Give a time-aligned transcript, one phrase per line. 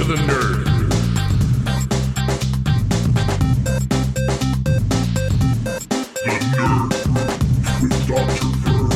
[0.00, 0.64] to the Nerd.
[6.24, 6.92] The Nerd
[7.82, 8.48] with Dr.
[8.62, 8.88] Ver.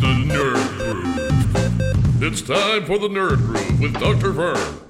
[0.00, 0.72] The Nerd.
[2.22, 4.30] It's time for the Nerd Groove with Dr.
[4.32, 4.83] Vern.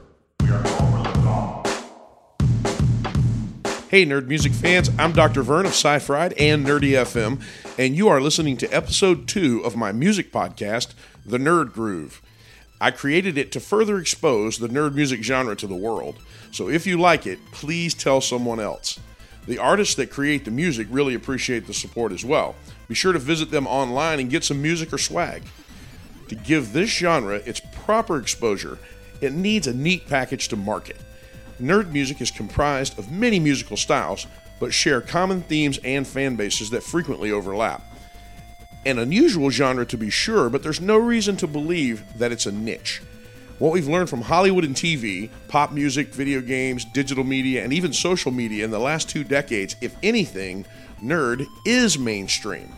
[3.95, 5.45] Hey, nerd music fans, I'm Dr.
[5.45, 7.41] Vern of Sci Fried and Nerdy FM,
[7.79, 12.21] and you are listening to episode two of my music podcast, The Nerd Groove.
[12.81, 16.19] I created it to further expose the nerd music genre to the world,
[16.51, 18.99] so if you like it, please tell someone else.
[19.47, 22.57] The artists that create the music really appreciate the support as well.
[22.89, 25.45] Be sure to visit them online and get some music or swag.
[26.31, 28.81] To give this genre its proper exposure,
[29.21, 30.97] it needs a neat package to market.
[31.61, 34.27] Nerd music is comprised of many musical styles,
[34.59, 37.83] but share common themes and fan bases that frequently overlap.
[38.87, 42.53] An unusual genre to be sure, but there's no reason to believe that it's a
[42.53, 43.03] niche.
[43.59, 47.93] What we've learned from Hollywood and TV, pop music, video games, digital media, and even
[47.93, 50.67] social media in the last two decades, if anything,
[51.01, 52.73] nerd is mainstream.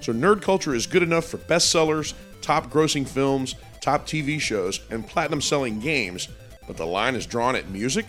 [0.00, 5.06] So, nerd culture is good enough for bestsellers, top grossing films, top TV shows, and
[5.06, 6.28] platinum selling games,
[6.66, 8.06] but the line is drawn at music?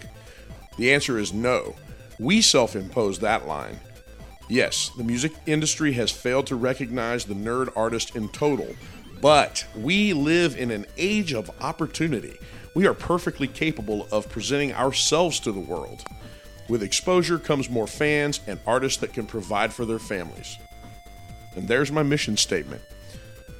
[0.77, 1.75] The answer is no.
[2.19, 3.79] We self impose that line.
[4.49, 8.75] Yes, the music industry has failed to recognize the nerd artist in total,
[9.21, 12.37] but we live in an age of opportunity.
[12.73, 16.03] We are perfectly capable of presenting ourselves to the world.
[16.69, 20.57] With exposure comes more fans and artists that can provide for their families.
[21.55, 22.81] And there's my mission statement.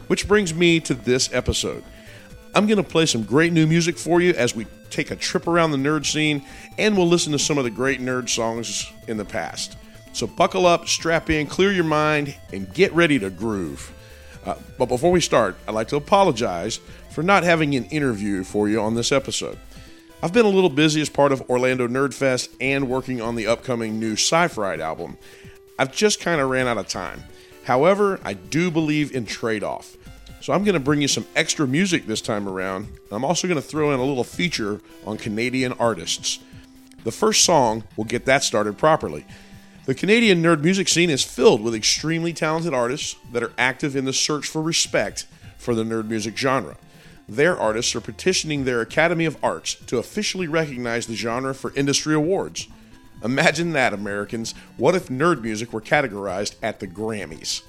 [0.08, 1.84] Which brings me to this episode.
[2.54, 5.48] I'm going to play some great new music for you as we take a trip
[5.48, 6.44] around the nerd scene
[6.78, 9.78] and we'll listen to some of the great nerd songs in the past.
[10.14, 13.94] So buckle up, strap in, clear your mind, and get ready to groove.
[14.46, 16.80] Uh, but before we start, I'd like to apologize
[17.12, 19.58] for not having an interview for you on this episode.
[20.24, 23.48] I've been a little busy as part of Orlando Nerd Fest and working on the
[23.48, 25.18] upcoming new Sci Fried album.
[25.78, 27.24] I've just kind of ran out of time.
[27.66, 29.97] However, I do believe in trade off.
[30.40, 32.88] So I'm going to bring you some extra music this time around.
[33.12, 36.40] I'm also going to throw in a little feature on Canadian artists.
[37.04, 39.26] The first song will get that started properly.
[39.86, 44.06] The Canadian nerd music scene is filled with extremely talented artists that are active in
[44.06, 45.26] the search for respect
[45.58, 46.78] for the nerd music genre.
[47.28, 52.14] Their artists are petitioning their Academy of Arts to officially recognize the genre for industry
[52.14, 52.68] awards.
[53.24, 54.54] Imagine that, Americans.
[54.78, 57.64] What if nerd music were categorized at the Grammys?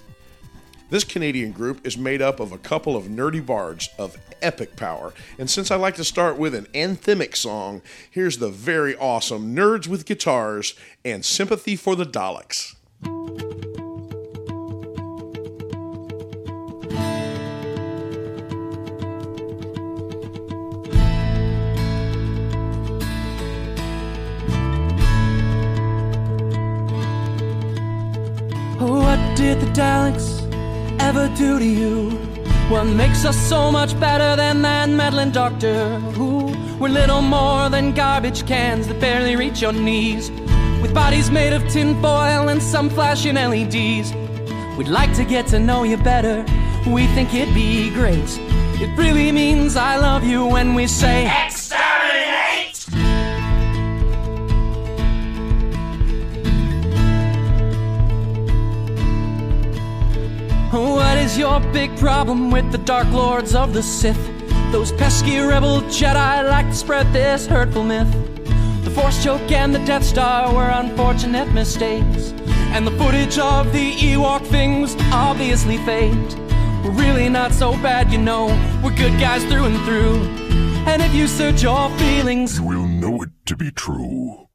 [0.91, 5.13] This Canadian group is made up of a couple of nerdy bards of epic power.
[5.39, 9.87] And since I like to start with an anthemic song, here's the very awesome Nerds
[9.87, 12.75] with Guitars and Sympathy for the Daleks.
[28.81, 30.48] What did the Daleks
[31.01, 32.11] ever do to you?
[32.69, 37.95] What makes us so much better than that meddling doctor who we're little more than
[37.95, 40.31] garbage cans that barely reach your knees?
[40.83, 44.13] With bodies made of tin foil and some flashing LEDs.
[44.77, 46.45] We'd like to get to know you better.
[46.87, 48.31] We think it'd be great.
[48.81, 52.28] It really means I love you when we say Exterminate!
[60.71, 64.21] What is your big problem with the Dark Lords of the Sith?
[64.71, 68.11] Those pesky rebel Jedi like to spread this hurtful myth.
[68.85, 72.35] The Force choke and the Death Star were unfortunate mistakes.
[72.75, 76.37] And the footage of the Ewok thing was obviously faked.
[76.85, 78.49] We're really not so bad, you know.
[78.85, 80.21] We're good guys through and through.
[80.87, 84.48] And if you search your feelings, You will know it to be true.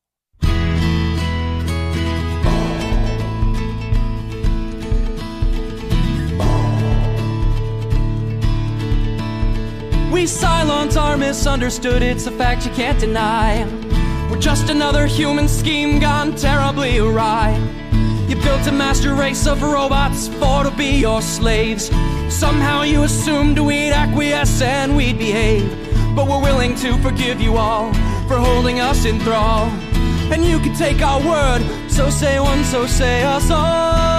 [10.13, 12.03] We Cylons are misunderstood.
[12.03, 13.65] It's a fact you can't deny.
[14.29, 17.57] We're just another human scheme gone terribly awry.
[18.27, 21.89] You built a master race of robots for to be your slaves.
[22.29, 25.67] Somehow you assumed we'd acquiesce and we'd behave.
[26.15, 27.91] But we're willing to forgive you all
[28.27, 29.65] for holding us in thrall.
[30.31, 34.12] And you can take our word, so say one, so say us all.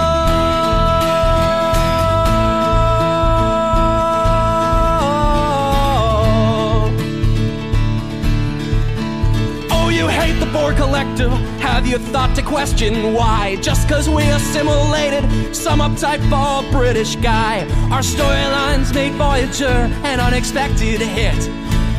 [10.04, 11.32] You hate the Borg Collective.
[11.60, 13.56] Have you thought to question why?
[13.62, 17.60] Just cause we assimilated some uptight bald British guy.
[17.90, 21.48] Our storylines made Voyager an unexpected hit.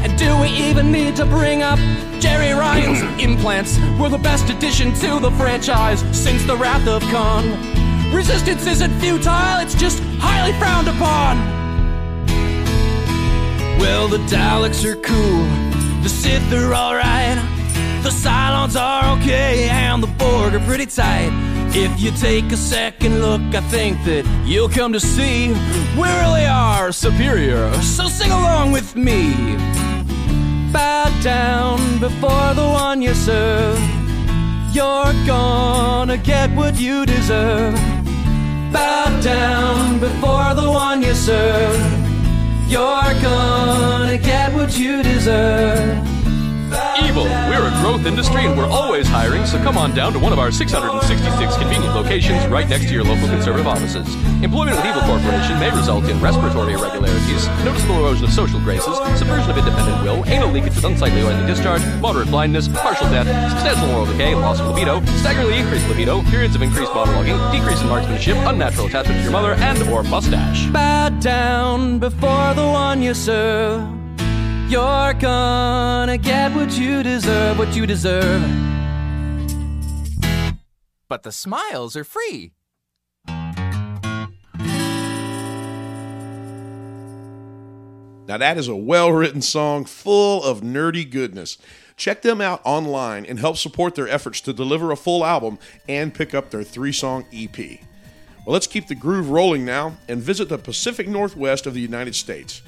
[0.03, 1.79] And do we even need to bring up
[2.21, 3.79] Jeri Ryan's implants?
[3.99, 7.43] Were the best addition to the franchise since the Wrath of Khan.
[8.13, 11.37] Resistance isn't futile, it's just highly frowned upon.
[13.79, 15.43] Well, the Daleks are cool,
[16.03, 17.54] the Sith are alright,
[18.05, 21.31] the Cylons are okay, and the Borg are pretty tight.
[21.73, 25.47] If you take a second look, I think that you'll come to see
[25.97, 27.73] we really are superior.
[27.81, 29.33] So sing along with me.
[30.71, 33.79] Bow down before the one you serve.
[34.71, 37.73] You're gonna get what you deserve.
[38.71, 41.81] Bow down before the one you serve.
[42.69, 46.14] You're gonna get what you deserve.
[47.15, 47.31] Evil.
[47.47, 50.39] We're a growth industry and we're always hiring, so come on down to one of
[50.39, 54.05] our 666 convenient locations right next to your local conservative offices.
[54.43, 59.49] Employment with Evil Corporation may result in respiratory irregularities, noticeable erosion of social graces, subversion
[59.49, 64.05] of independent will, anal leakage with unsightly oily discharge, moderate blindness, partial death, substantial moral
[64.07, 68.87] decay, loss of libido, staggeringly increased libido, periods of increased monologuing, decrease in marksmanship, unnatural
[68.87, 70.67] attachment to your mother, and or mustache.
[70.71, 74.04] Bow down before the one you serve.
[74.67, 78.41] You're gonna get what you deserve, what you deserve.
[81.07, 82.51] But the smiles are free.
[88.27, 91.59] Now, that is a well written song full of nerdy goodness.
[91.95, 96.11] Check them out online and help support their efforts to deliver a full album and
[96.11, 97.55] pick up their three song EP.
[97.57, 102.15] Well, let's keep the groove rolling now and visit the Pacific Northwest of the United
[102.15, 102.63] States.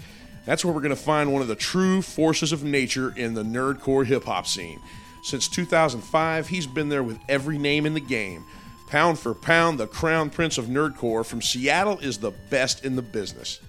[0.48, 3.44] That's where we're going to find one of the true forces of nature in the
[3.44, 4.80] nerdcore hip hop scene.
[5.22, 8.46] Since 2005, he's been there with every name in the game.
[8.88, 13.02] Pound for pound, the crown prince of nerdcore from Seattle is the best in the
[13.02, 13.60] business.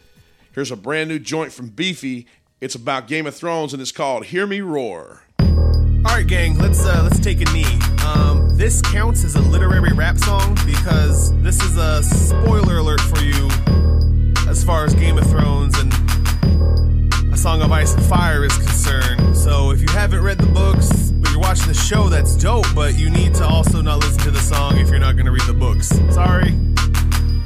[0.53, 2.29] Here's a brand new joint from Beefy.
[2.61, 5.25] It's about Game of Thrones and it's called Hear Me Roar.
[5.41, 7.81] All right, gang, let's uh, let's take a knee.
[8.05, 13.19] Um, this counts as a literary rap song because this is a spoiler alert for
[13.19, 13.49] you
[14.49, 16.08] as far as Game of Thrones and
[17.39, 19.37] Song of Ice and Fire is concerned.
[19.37, 22.67] So if you haven't read the books, but you're watching the show, that's dope.
[22.75, 25.47] But you need to also not listen to the song if you're not to read
[25.47, 25.89] the books.
[26.13, 26.49] Sorry.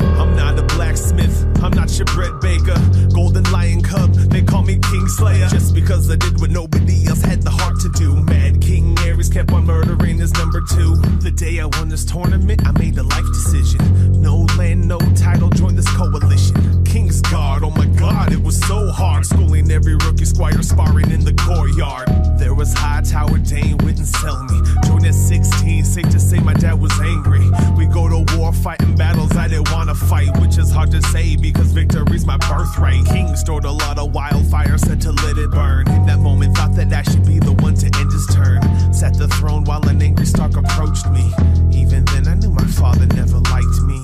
[0.00, 2.78] I'm not a blacksmith, I'm not your bread baker.
[3.12, 5.50] Golden lion cub, they call me Kingslayer.
[5.50, 8.16] Just because I did what nobody else had the heart to do.
[8.16, 10.96] Mad King Aerys kept on murdering his number two.
[11.20, 14.22] The day I won this tournament, I made a life decision.
[14.22, 16.81] No land, no title, join this coalition.
[16.92, 19.25] King's Guard, oh my god, it was so hard.
[19.25, 22.06] Schooling every rookie squire, sparring in the courtyard.
[22.38, 24.61] There was High Tower Dane wouldn't sell me.
[24.84, 27.49] Joined at 16, safe to say my dad was angry.
[27.78, 31.34] We go to war, fighting battles I didn't wanna fight, which is hard to say
[31.34, 33.06] because victory's my birthright.
[33.06, 35.88] King stored a lot of wildfire, said to let it burn.
[35.88, 38.61] In that moment, thought that I should be the one to end his turn.
[38.92, 41.32] Sat the throne while an angry Stark approached me.
[41.72, 44.02] Even then, I knew my father never liked me.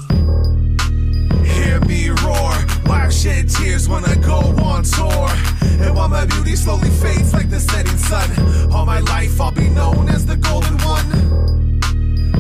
[1.45, 2.55] Hear me roar,
[2.89, 5.29] why shed tears when I go on tour?
[5.85, 8.29] And while my beauty slowly fades like the setting sun,
[8.73, 11.07] all my life I'll be known as the golden one.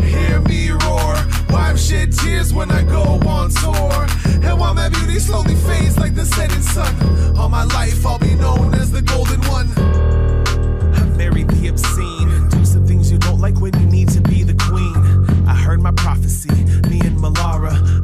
[0.03, 1.17] Hear me roar,
[1.51, 4.07] wipe shed tears when I go on tour.
[4.43, 6.95] And while my beauty slowly fades like the setting sun,
[7.37, 9.69] all my life I'll be known as the golden one.
[10.95, 14.43] I married the obscene, do some things you don't like when you need to be
[14.43, 15.47] the queen.
[15.47, 16.51] I heard my prophecy,
[16.89, 17.98] me and Malara.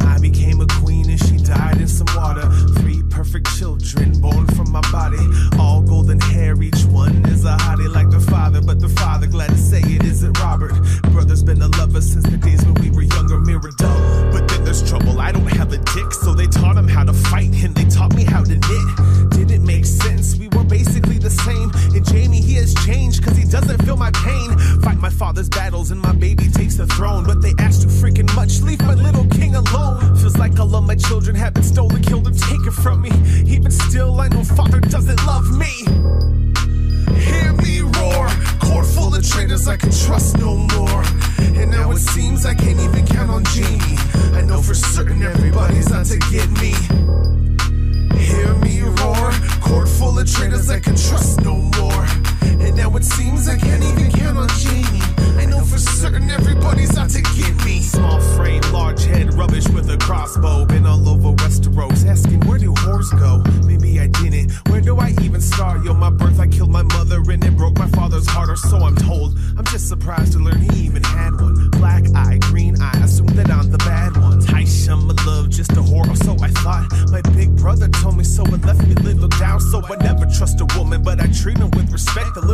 [3.34, 5.18] perfect children born from my body.
[5.58, 9.50] All golden hair, each one is a hottie like the father, but the father glad
[9.50, 10.72] to say it isn't Robert.
[11.10, 14.30] Brother's been a lover since the days when we were younger, Mirador.
[14.30, 17.12] But then there's trouble, I don't have a dick, so they taught him how to
[17.12, 19.33] fight, and they taught me how to knit.
[22.56, 24.58] has changed cause he doesn't feel my pain.
[24.80, 27.24] Fight my father's battles and my baby takes the throne.
[27.24, 30.16] But they ask too freaking much, leave my little king alone.
[30.16, 33.10] Feels like all of my children have been stolen, killed, and taken from me.
[33.46, 35.74] Even still, I know father doesn't love me.
[37.20, 38.28] Hear me roar,
[38.60, 41.04] court full of traitors I can trust no more.
[41.58, 43.96] And now it seems I can't even count on Jaime.
[44.36, 46.74] I know for certain everybody's out to get me.
[48.18, 52.06] Hear me roar, court full of traitors I can trust no more.
[52.60, 55.00] And now it seems I can't even count on Jaime.
[55.40, 57.80] I know for certain everybody's out to get me.
[57.80, 60.64] Small frame, large head, rubbish with a crossbow.
[60.66, 63.42] Been all over Westeros, asking where do whores go?
[63.66, 64.52] Maybe I didn't.
[64.68, 65.84] Where do I even start?
[65.84, 68.78] Yo, my birth, I killed my mother and it broke my father's heart, or so
[68.78, 69.36] I'm told.
[69.56, 71.70] I'm just surprised to learn he even had one.
[71.70, 72.93] Black eye, green eye,
[82.14, 82.34] respect.
[82.34, 82.53] The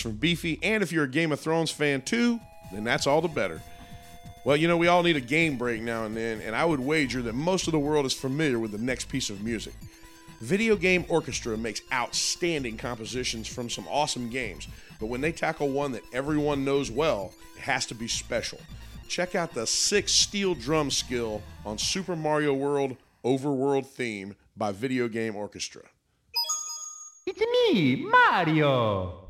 [0.00, 2.40] From Beefy, and if you're a Game of Thrones fan too,
[2.72, 3.60] then that's all the better.
[4.44, 6.80] Well, you know, we all need a game break now and then, and I would
[6.80, 9.74] wager that most of the world is familiar with the next piece of music.
[10.40, 14.66] Video Game Orchestra makes outstanding compositions from some awesome games,
[14.98, 18.58] but when they tackle one that everyone knows well, it has to be special.
[19.06, 25.06] Check out the six steel drum skill on Super Mario World Overworld theme by Video
[25.06, 25.82] Game Orchestra.
[27.24, 29.26] It's me, Mario.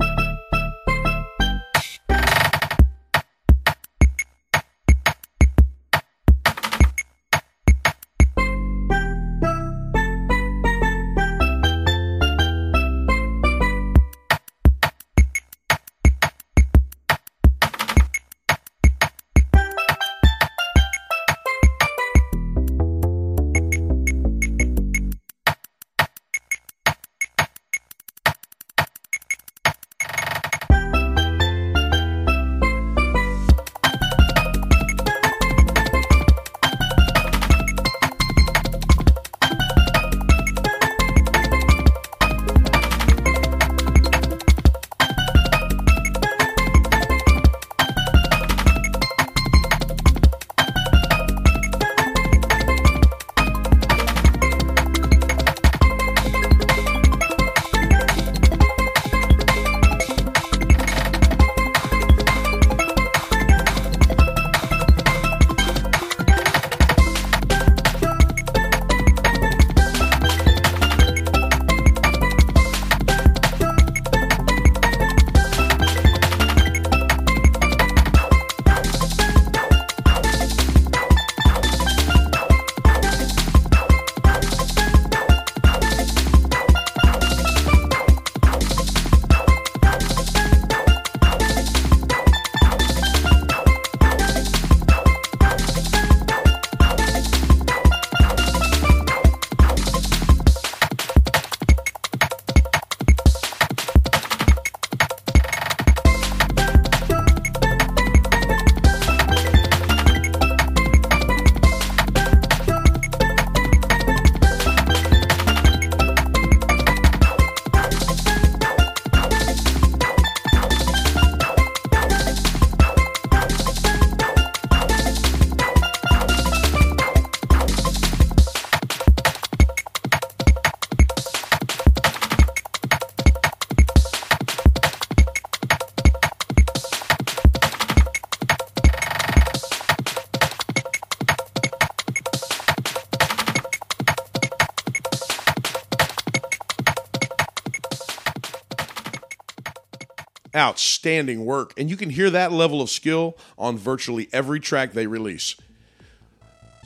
[151.03, 155.09] Outstanding work, and you can hear that level of skill on virtually every track they
[155.09, 155.57] release.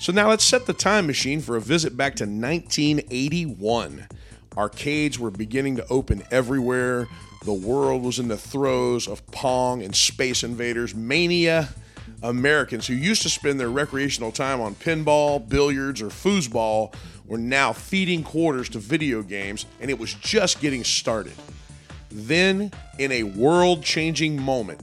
[0.01, 4.07] So now let's set the time machine for a visit back to 1981.
[4.57, 7.09] Arcades were beginning to open everywhere.
[7.45, 11.69] The world was in the throes of Pong and Space Invaders mania.
[12.23, 16.95] Americans who used to spend their recreational time on pinball, billiards, or foosball
[17.27, 21.35] were now feeding quarters to video games, and it was just getting started.
[22.11, 24.81] Then, in a world changing moment,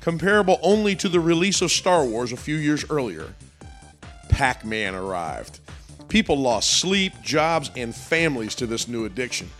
[0.00, 3.34] comparable only to the release of Star Wars a few years earlier,
[4.28, 5.60] Pac Man arrived.
[6.08, 9.50] People lost sleep, jobs, and families to this new addiction.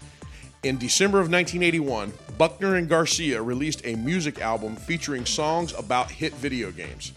[0.62, 6.32] In December of 1981, Buckner and Garcia released a music album featuring songs about hit
[6.34, 7.12] video games.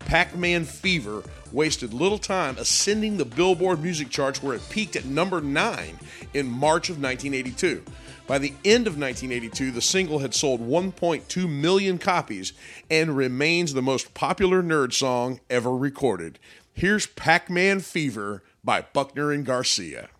[0.00, 5.04] Pac Man Fever wasted little time ascending the Billboard music charts where it peaked at
[5.04, 5.98] number 9
[6.34, 7.82] in March of 1982.
[8.28, 12.52] By the end of 1982, the single had sold 1.2 million copies
[12.90, 16.38] and remains the most popular nerd song ever recorded.
[16.74, 20.10] Here's Pac Man Fever by Buckner and Garcia.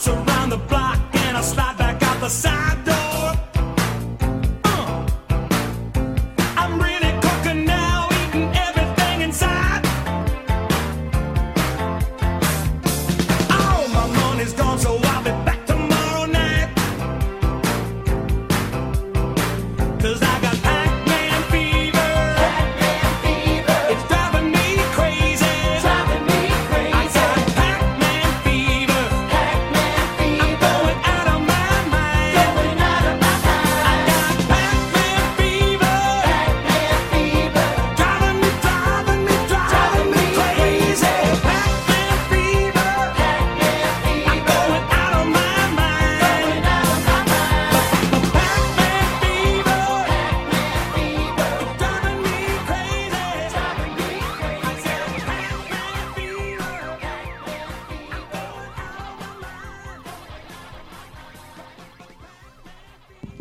[0.00, 0.29] to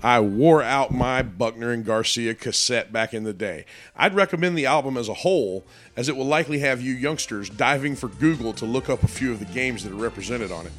[0.09, 3.65] I wore out my Buckner and Garcia cassette back in the day.
[3.95, 7.95] I'd recommend the album as a whole, as it will likely have you youngsters diving
[7.95, 10.71] for Google to look up a few of the games that are represented on it.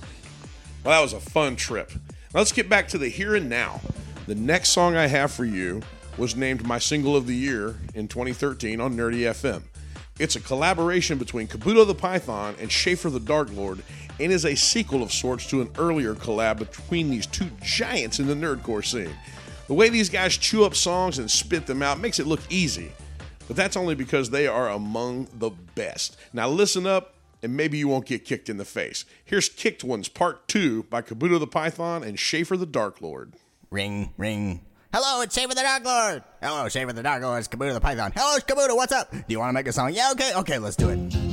[0.82, 1.92] Well, that was a fun trip.
[2.34, 3.80] Let's get back to the here and now.
[4.26, 5.82] The next song I have for you
[6.18, 9.62] was named my single of the year in 2013 on Nerdy FM.
[10.20, 13.82] It's a collaboration between Kabuto the Python and Schaffer the Dark Lord
[14.20, 18.26] and is a sequel of sorts to an earlier collab between these two giants in
[18.26, 19.16] the nerdcore scene.
[19.66, 22.92] The way these guys chew up songs and spit them out makes it look easy,
[23.46, 26.18] but that's only because they are among the best.
[26.34, 29.06] Now listen up, and maybe you won't get kicked in the face.
[29.24, 33.36] Here's Kicked Ones Part 2 by Kabuto the Python and Schaffer the Dark Lord.
[33.70, 34.60] Ring, ring.
[34.92, 36.24] Hello, it's Schaffer the Dark Lord.
[36.42, 37.38] Hello, Schaffer the Dark Lord.
[37.38, 38.12] It's Kabuto the Python.
[38.12, 38.74] Hello, it's Kabuto.
[38.74, 39.08] What's up?
[39.12, 39.94] Do you want to make a song?
[39.94, 41.29] Yeah, okay, okay, let's do it.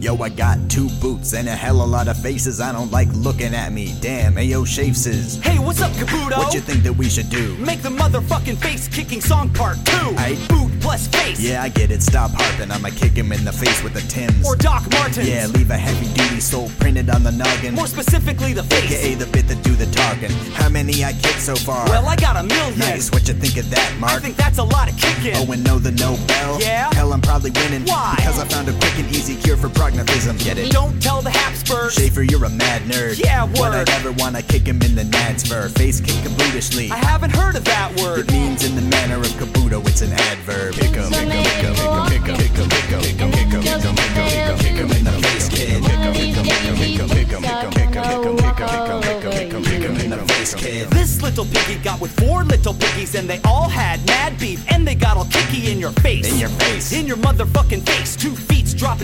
[0.00, 2.60] Yo, I got two boots and a hell of a lot of faces.
[2.60, 3.94] I don't like looking at me.
[4.00, 5.42] Damn, ayo, Shafes.
[5.42, 6.36] Hey, what's up, Kabuto?
[6.36, 7.56] What you think that we should do?
[7.56, 10.14] Make the motherfucking face kicking song part two.
[10.18, 11.40] I boot plus face.
[11.40, 12.02] Yeah, I get it.
[12.02, 12.70] Stop harping.
[12.70, 14.46] I'ma kick him in the face with the Tims.
[14.46, 15.28] Or Doc Martens.
[15.28, 17.74] Yeah, leave a heavy duty soul printed on the noggin.
[17.74, 18.92] More specifically, the face.
[18.92, 20.30] AKA the bit that do the talking.
[20.52, 21.84] How many I kicked so far?
[21.86, 22.78] Well, I got a million.
[22.78, 23.10] Nice.
[23.10, 24.12] What you think of that, Mark?
[24.12, 25.34] I think that's a lot of kicking.
[25.36, 26.60] Oh, and know the Nobel?
[26.60, 26.92] Yeah?
[26.94, 27.86] Hell, I'm probably winning.
[27.86, 28.14] Why?
[28.16, 30.42] Because I found a quick and easy cure for prognathism.
[30.42, 30.70] Get it?
[30.70, 31.94] Don't tell the Habsburgs.
[31.94, 33.22] Schaffer, you're a mad nerd.
[33.22, 33.58] Yeah, word.
[33.58, 36.90] Would I ever wanna kick him in the nads for face kick kabootishly?
[36.90, 38.20] I haven't heard of that word.
[38.20, 40.74] It means in the manner of Kabuto, it's an adverb.
[40.74, 41.74] Kick him, kick him,
[42.08, 44.12] kick him, kick him, kick him, kick him, kick him, kick him, kick him, kick
[44.12, 45.82] him, kick him, kick him in the face, kid.
[45.82, 48.26] Kick him, kick him, kick him, kick him, kick him, kick him, kick him, kick
[48.26, 50.90] him, kick him, kick him, kick him, kick him, kick him in the face, kid.
[50.90, 54.86] This little piggy got with four little piggies and they all had mad beef and
[54.86, 56.26] they got all kicky in your face.
[56.26, 56.35] In your face.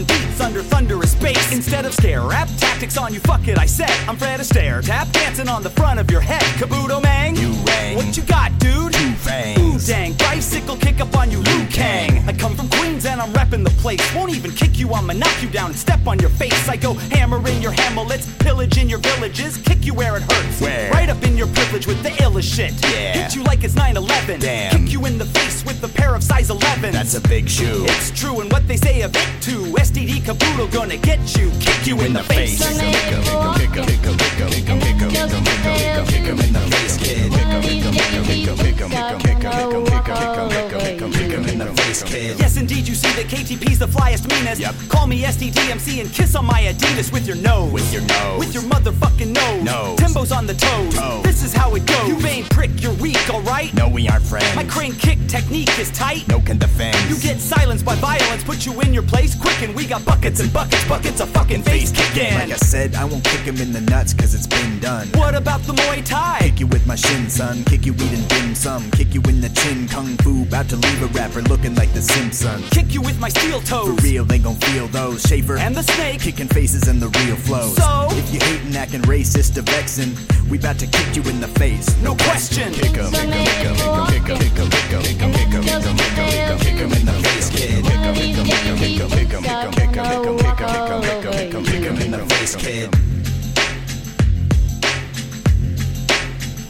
[0.05, 1.53] Dropping beats under thunderous space.
[1.53, 3.91] Instead of scare rap tactics on you, fuck it, I said.
[4.09, 6.43] I'm Fred Astaire, tap dancing on the front of your head.
[6.59, 7.37] Kabuto Mang.
[7.37, 7.97] You rang.
[7.97, 8.93] What you got, dude?
[8.93, 9.87] Two Ooh, fangs.
[9.87, 10.13] dang.
[10.15, 12.29] Bicycle kick up on you, Liu Kang.
[12.29, 12.92] I come from Queens
[13.23, 14.01] I'm repping the place.
[14.17, 16.69] Won't even kick you, I'ma knock you down and step on your face.
[16.69, 20.61] I go hammer in your hamlets, pillage in your villages, kick you where it hurts.
[20.61, 20.91] Where?
[20.91, 22.73] Right up in your privilege with the illest shit.
[22.83, 23.13] Yeah.
[23.13, 24.41] Hit you like it's 9 11.
[24.41, 24.73] Damn.
[24.73, 26.93] Kick you in the face with a pair of size 11.
[26.93, 27.85] That's a big shoe.
[27.87, 29.73] It's true, and what they say of it too.
[29.79, 32.59] STD Kabuto gonna get you, kick you in the face.
[32.59, 35.87] Kick him, kick him, kick him, kick him, kick him, kick him, kick him, kick
[35.95, 37.31] him, kick him, in the face, kid.
[37.31, 39.63] Kick him, kick him, kick him, kick him, kick him, kick him, kick him, kick
[39.63, 42.39] him, kick him, kick him, kick him, kick him in the face, kid.
[42.39, 44.61] Yes, indeed, you see that KTP's the flyest, meanest.
[44.61, 44.75] Yep.
[44.89, 47.73] Call me STDMC and kiss on my Adidas with your nose.
[47.73, 48.39] With your nose.
[48.39, 49.65] With your motherfucking nose.
[49.65, 49.99] Nose.
[49.99, 50.95] Timbo's on the toes.
[50.95, 51.23] Toes.
[51.23, 52.09] This is how it goes.
[52.09, 53.73] You vain prick, you're weak, alright?
[53.75, 54.55] No, we aren't friends.
[54.57, 56.27] My crane kick technique is tight.
[56.29, 56.97] No can defend.
[57.09, 60.41] You get silenced by violence, put you in your place quick, and we got buckets
[60.41, 62.35] and buckets, buckets of fucking face kicking.
[62.35, 65.09] Like I said, I won't kick him in the nuts cause it's been done.
[65.15, 66.39] What about the Muay Thai?
[66.41, 67.65] Kick you with my shin, son.
[67.65, 68.91] Kick you eating dim sum.
[68.93, 70.43] Kick you in the chin, kung fu.
[70.43, 72.69] About to leave a rapper looking like the Simpsons.
[72.71, 75.23] Kick you with my steel For real, they gon' feel those.
[75.23, 76.21] Schaffer And the snake.
[76.21, 77.77] kicking faces and the real flows.
[77.77, 78.09] So?
[78.13, 80.15] if you hating, acting racist or vexing,
[80.51, 81.87] we about to kick you in the face.
[82.03, 82.73] No question.
[82.73, 85.53] Kick him, kick him, kick him, kick him, kick him, kick him, kick him, kick
[85.53, 87.85] him, kick him, kick him, kick him in the face, kid.
[87.85, 90.07] Kick him, kick him, kick him, kick him, kick him, kick him, kick him, kick
[90.13, 92.91] him, kick him, kick him, kick him, kick him, kick him in the face, kid.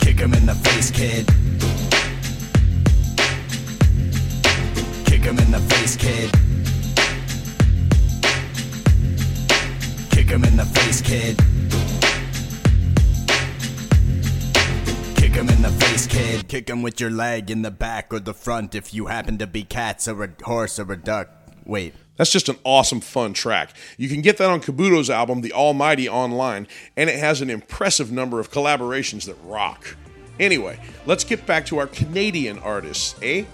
[0.00, 1.41] Kick him in the face, kid.
[5.22, 6.32] Kick him in the face, kid.
[10.10, 11.36] Kick him in the face, kid.
[15.14, 16.48] Kick him in the face, kid.
[16.48, 19.46] Kick him with your leg in the back or the front if you happen to
[19.46, 21.28] be cats or a horse or a duck.
[21.64, 21.94] Wait.
[22.16, 23.76] That's just an awesome, fun track.
[23.96, 28.10] You can get that on Kabuto's album, The Almighty, online, and it has an impressive
[28.10, 29.96] number of collaborations that rock.
[30.40, 33.44] Anyway, let's get back to our Canadian artists, eh?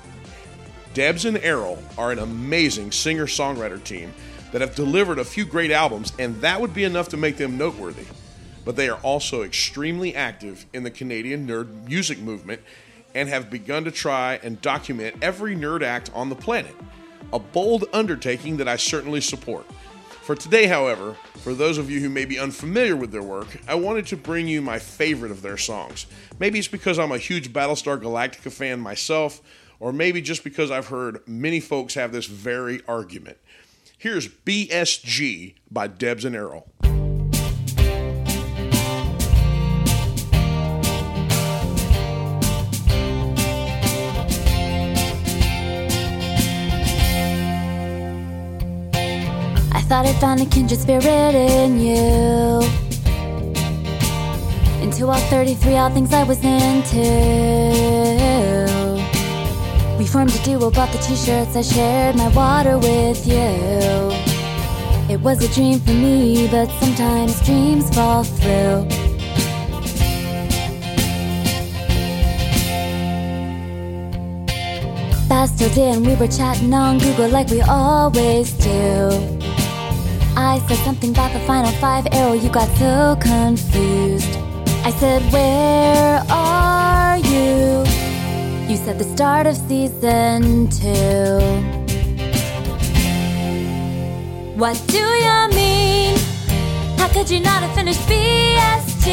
[0.98, 4.12] Debs and Errol are an amazing singer songwriter team
[4.50, 7.56] that have delivered a few great albums, and that would be enough to make them
[7.56, 8.04] noteworthy.
[8.64, 12.62] But they are also extremely active in the Canadian nerd music movement
[13.14, 16.74] and have begun to try and document every nerd act on the planet.
[17.32, 19.66] A bold undertaking that I certainly support.
[20.22, 23.76] For today, however, for those of you who may be unfamiliar with their work, I
[23.76, 26.06] wanted to bring you my favorite of their songs.
[26.40, 29.40] Maybe it's because I'm a huge Battlestar Galactica fan myself,
[29.80, 33.38] or maybe just because I've heard many folks have this very argument.
[33.96, 36.68] Here's BSG by Debs and Errol.
[49.70, 52.60] I thought I'd found a kindred spirit in you.
[54.82, 58.17] Into all 33 all things I was into.
[59.98, 64.38] We formed a duo, bought the t-shirts, I shared my water with you.
[65.12, 68.86] It was a dream for me, but sometimes dreams fall through.
[75.28, 79.08] Fast till we were chatting on Google like we always do.
[80.36, 84.36] I said something about the final five arrow, you got so confused.
[84.84, 86.67] I said, Where are?
[88.68, 91.40] You said the start of season two.
[94.60, 96.18] What do you mean?
[96.98, 99.08] How could you not have finished BSG?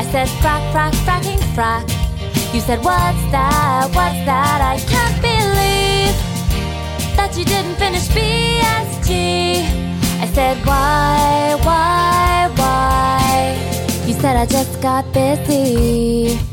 [0.00, 1.84] I said, Frack, frack, fracking, frack.
[2.54, 3.90] You said, What's that?
[3.92, 4.60] What's that?
[4.62, 6.16] I can't believe
[7.18, 9.60] that you didn't finish BSG.
[10.22, 14.06] I said, Why, why, why?
[14.06, 16.47] You said, I just got busy.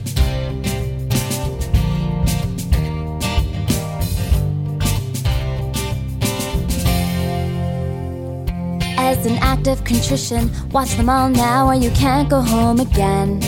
[9.06, 13.40] As an act of contrition, watch them all now or you can't go home again.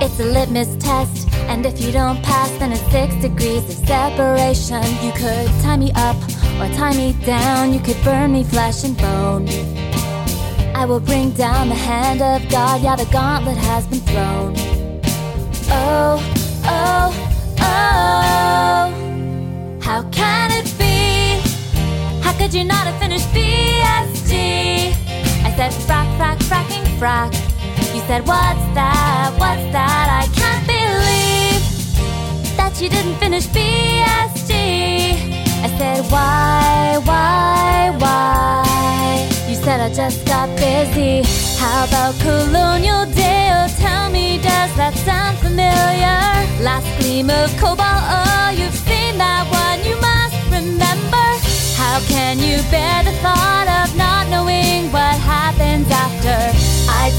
[0.00, 4.82] It's a litmus test, and if you don't pass, then it's six degrees of separation.
[5.04, 6.16] You could tie me up
[6.58, 9.46] or tie me down, you could burn me flesh and bone.
[10.74, 14.54] I will bring down the hand of God, yeah, the gauntlet has been thrown.
[15.70, 16.18] Oh,
[16.64, 17.12] oh,
[17.60, 18.88] oh,
[19.82, 20.87] how can it be?
[22.38, 24.32] Could you not have finished BSG?
[25.44, 27.34] I said, frack, frack, fracking, frack.
[27.94, 29.34] You said, What's that?
[29.38, 30.06] What's that?
[30.22, 31.62] I can't believe
[32.56, 34.52] that you didn't finish BSG.
[35.64, 39.28] I said, Why, why, why?
[39.48, 41.22] You said, I just got busy.
[41.58, 43.38] How about Colonial Day?
[43.78, 46.18] Tell me, does that sound familiar?
[46.64, 51.17] Last gleam of cobalt, oh, you've seen that one, you must remember.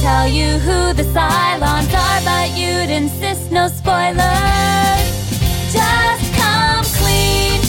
[0.01, 5.09] Tell you who the Cylons are, but you'd insist no spoilers.
[5.71, 7.59] Just come clean.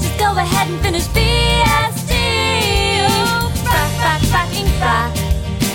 [0.00, 1.06] Just go ahead and finish.
[1.08, 1.14] Ooh,
[3.64, 5.10] frack, frack, fracking, frack.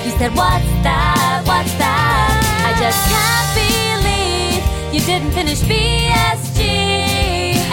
[0.05, 1.43] You said, What's that?
[1.45, 2.31] What's that?
[2.67, 6.61] I just can't believe you didn't finish BSG.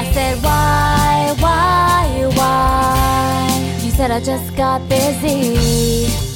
[0.02, 3.84] I said, Why, why, why?
[3.84, 6.29] You said, I just got busy.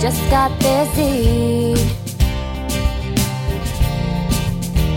[0.00, 1.74] Just got busy.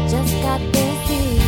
[0.08, 1.40] Just got busy.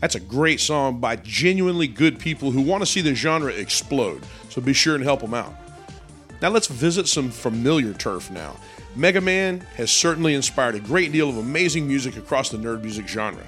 [0.00, 4.22] That's a great song by genuinely good people who want to see the genre explode,
[4.48, 5.54] so be sure and help them out.
[6.40, 8.56] Now let's visit some familiar turf now.
[8.94, 13.06] Mega Man has certainly inspired a great deal of amazing music across the nerd music
[13.06, 13.46] genre.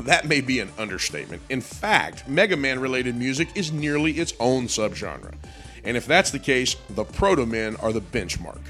[0.00, 1.42] That may be an understatement.
[1.48, 5.34] In fact, Mega Man related music is nearly its own subgenre.
[5.84, 8.60] And if that's the case, the Proto Men are the benchmark.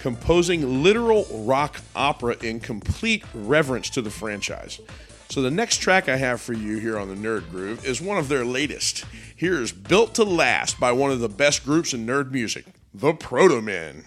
[0.00, 4.80] Composing literal rock opera in complete reverence to the franchise.
[5.28, 8.18] So the next track I have for you here on the Nerd Groove is one
[8.18, 9.04] of their latest.
[9.34, 13.62] Here's Built to Last by one of the best groups in nerd music, the Proto
[13.62, 14.04] Men.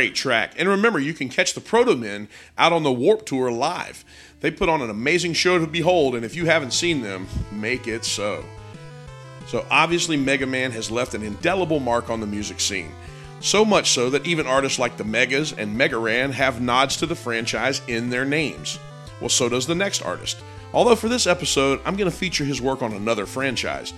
[0.00, 0.54] Great track.
[0.56, 4.02] And remember, you can catch the Protomen out on the Warp Tour live.
[4.40, 7.86] They put on an amazing show to behold, and if you haven't seen them, make
[7.86, 8.42] it so.
[9.46, 12.94] So obviously, Mega Man has left an indelible mark on the music scene.
[13.40, 17.04] So much so that even artists like the Megas and Mega Ran have nods to
[17.04, 18.78] the franchise in their names.
[19.20, 20.38] Well, so does the next artist.
[20.72, 23.92] Although for this episode, I'm going to feature his work on another franchise.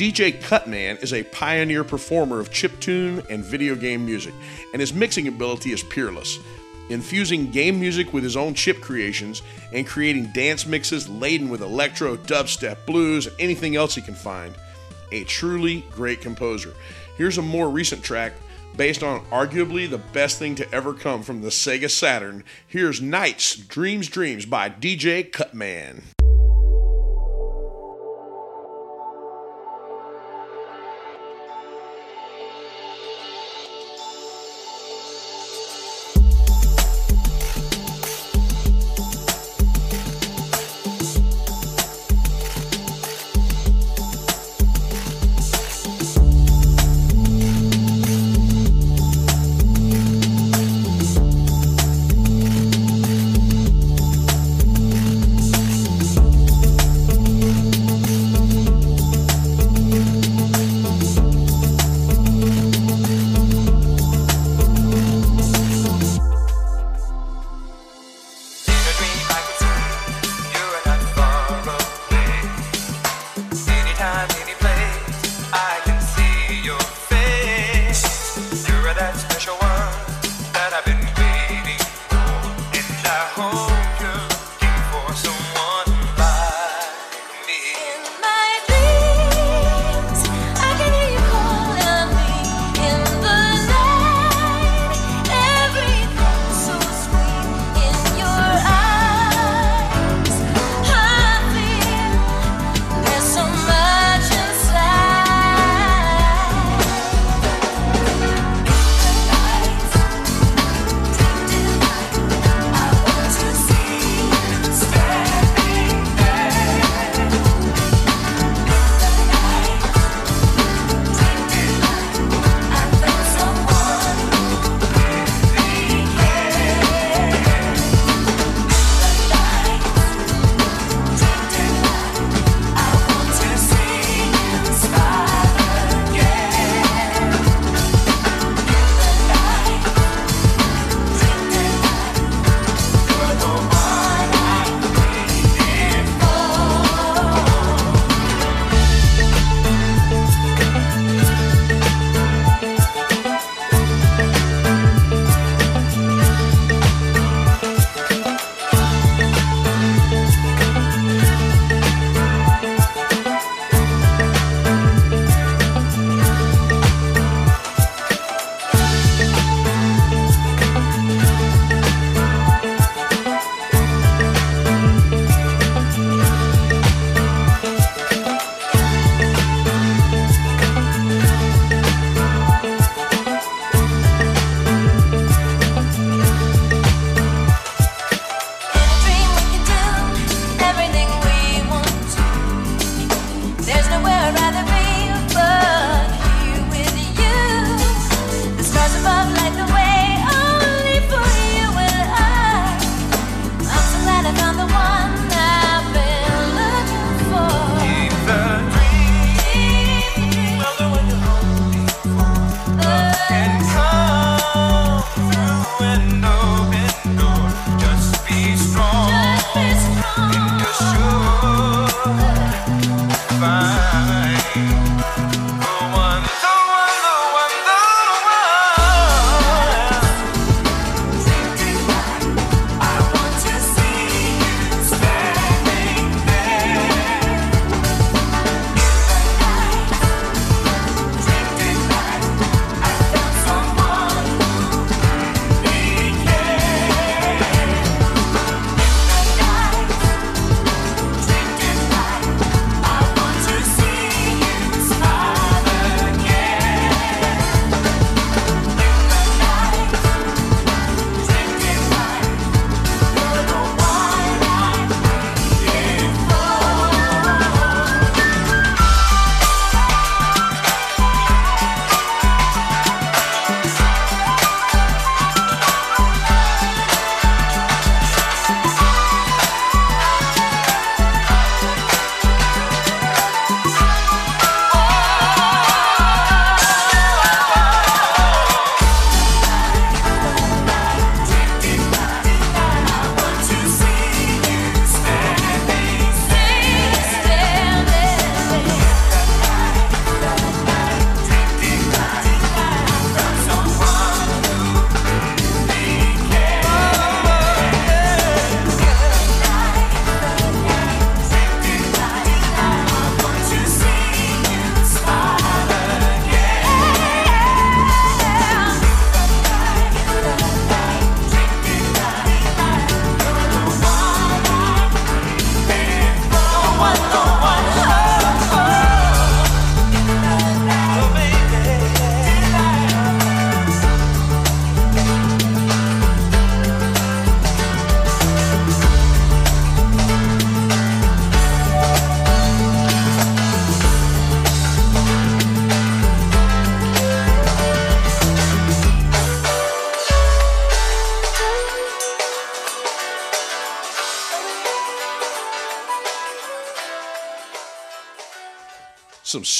[0.00, 4.32] DJ Cutman is a pioneer performer of chiptune and video game music,
[4.72, 6.38] and his mixing ability is peerless.
[6.88, 9.42] Infusing game music with his own chip creations
[9.74, 14.54] and creating dance mixes laden with electro, dubstep, blues, and anything else he can find.
[15.12, 16.72] A truly great composer.
[17.18, 18.32] Here's a more recent track
[18.78, 22.42] based on arguably the best thing to ever come from the Sega Saturn.
[22.66, 26.04] Here's Nights, Dreams, Dreams by DJ Cutman.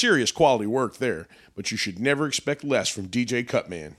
[0.01, 3.95] Serious quality work there, but you should never expect less from DJ Cutman.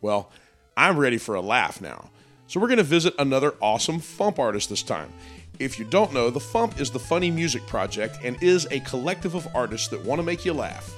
[0.00, 0.32] Well,
[0.78, 2.08] I'm ready for a laugh now.
[2.46, 5.12] So we're going to visit another awesome Fump artist this time.
[5.58, 9.34] If you don't know, the Fump is the Funny Music Project and is a collective
[9.34, 10.90] of artists that want to make you laugh.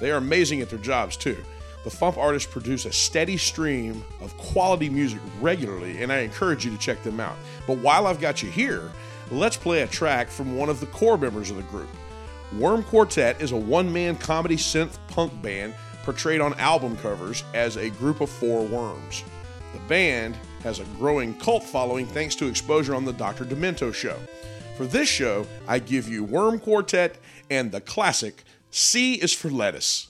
[0.00, 1.36] They are amazing at their jobs too.
[1.84, 6.70] The Fump artists produce a steady stream of quality music regularly, and I encourage you
[6.70, 7.36] to check them out.
[7.66, 8.90] But while I've got you here,
[9.30, 11.90] let's play a track from one of the core members of the group.
[12.58, 17.76] Worm Quartet is a one man comedy synth punk band portrayed on album covers as
[17.76, 19.24] a group of four worms.
[19.72, 23.46] The band has a growing cult following thanks to exposure on the Dr.
[23.46, 24.18] Demento show.
[24.76, 27.18] For this show, I give you Worm Quartet
[27.50, 30.08] and the classic C is for Lettuce.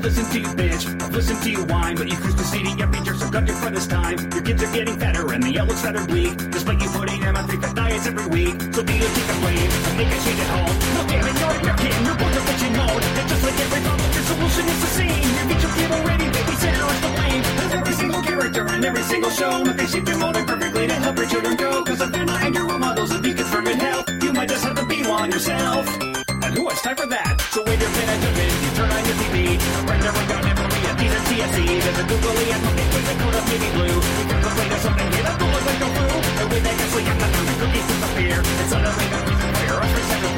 [0.00, 1.02] I've listened to you, bitch.
[1.02, 3.54] I've listened to you whine, but you cruise to CD every jerk, so got your
[3.68, 4.16] this time.
[4.32, 6.32] Your kids are getting fatter and the outlook's fatter bleak.
[6.50, 8.56] Despite you putting them on three fat diets every week.
[8.72, 10.72] So be it, take the blame and make a change at home.
[10.96, 13.04] No damn it, you're American, you're both a bitchin' mode.
[13.04, 15.20] And just like every problem, your solution is the same.
[15.36, 17.42] Your bitch will get already, babysitter is to blame.
[17.60, 20.94] As every single character and every single show, but they shape your molding perfectly to
[20.94, 21.84] help your children grow.
[21.84, 24.48] Cause if they're not and your role models and beacons for good health, you might
[24.48, 26.09] just have to be one yourself.
[26.50, 27.38] And who has time for that?
[27.54, 29.54] So wave your pen at your you turn on your TV.
[29.54, 31.78] A gun and from me a TSC.
[31.78, 33.94] There's a googly and something with a coat of navy blue.
[33.94, 36.06] You can complain of something, hit a bullet like a flu.
[36.10, 38.38] And with that gasoline, I'm not having cookies to the fear.
[38.42, 40.30] And suddenly the reason for your ushers have a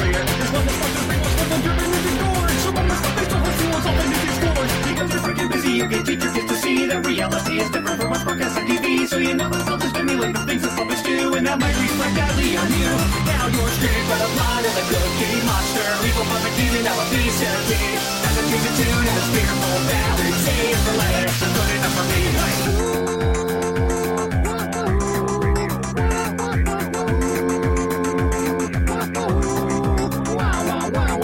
[0.53, 2.57] one that's supposed to bring most of driven with ignored.
[2.61, 4.73] So one that's not based on her fuels, all the music scores.
[4.85, 8.13] Because you're freaking busy, you get teacher gets to see that reality is different from
[8.13, 9.09] what's broadcast on TV.
[9.09, 11.02] So you know that they'll just stimulate the things that puppets do.
[11.43, 12.87] And that might reflect badly on you.
[13.27, 15.91] Now you're screaming by the blood of the cookie monster.
[16.07, 17.99] Evil puppet demon of a piece of cake.
[17.99, 20.23] As a dream of tune and a fearful ballad.
[20.23, 22.23] It's the lettuce, it's good enough for me.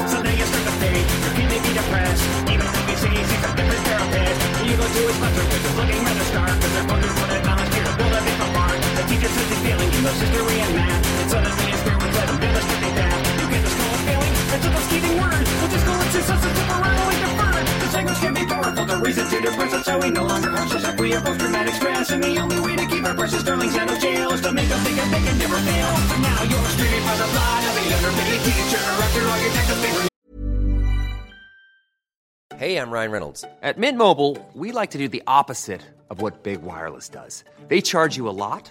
[0.03, 0.27] So
[1.63, 2.27] be depressed.
[2.51, 3.23] Even if a.
[4.67, 5.78] You is
[9.19, 11.03] The history and math.
[11.19, 11.35] With
[12.95, 13.19] that.
[13.35, 13.71] You get the
[14.07, 15.45] failing, it's a word.
[17.95, 21.11] Language can be powerful, the reason to depress we no longer if we
[21.73, 22.11] stress.
[22.11, 24.69] And the only way to keep our precious darlings out of jail is to make
[24.69, 25.91] them think that they can never fail.
[26.23, 28.85] Now you're the blood of a teacher.
[29.03, 29.51] After all your
[32.59, 33.45] Hey, I'm Ryan Reynolds.
[33.63, 37.45] At Mint Mobile, we like to do the opposite of what Big Wireless does.
[37.69, 38.71] They charge you a lot,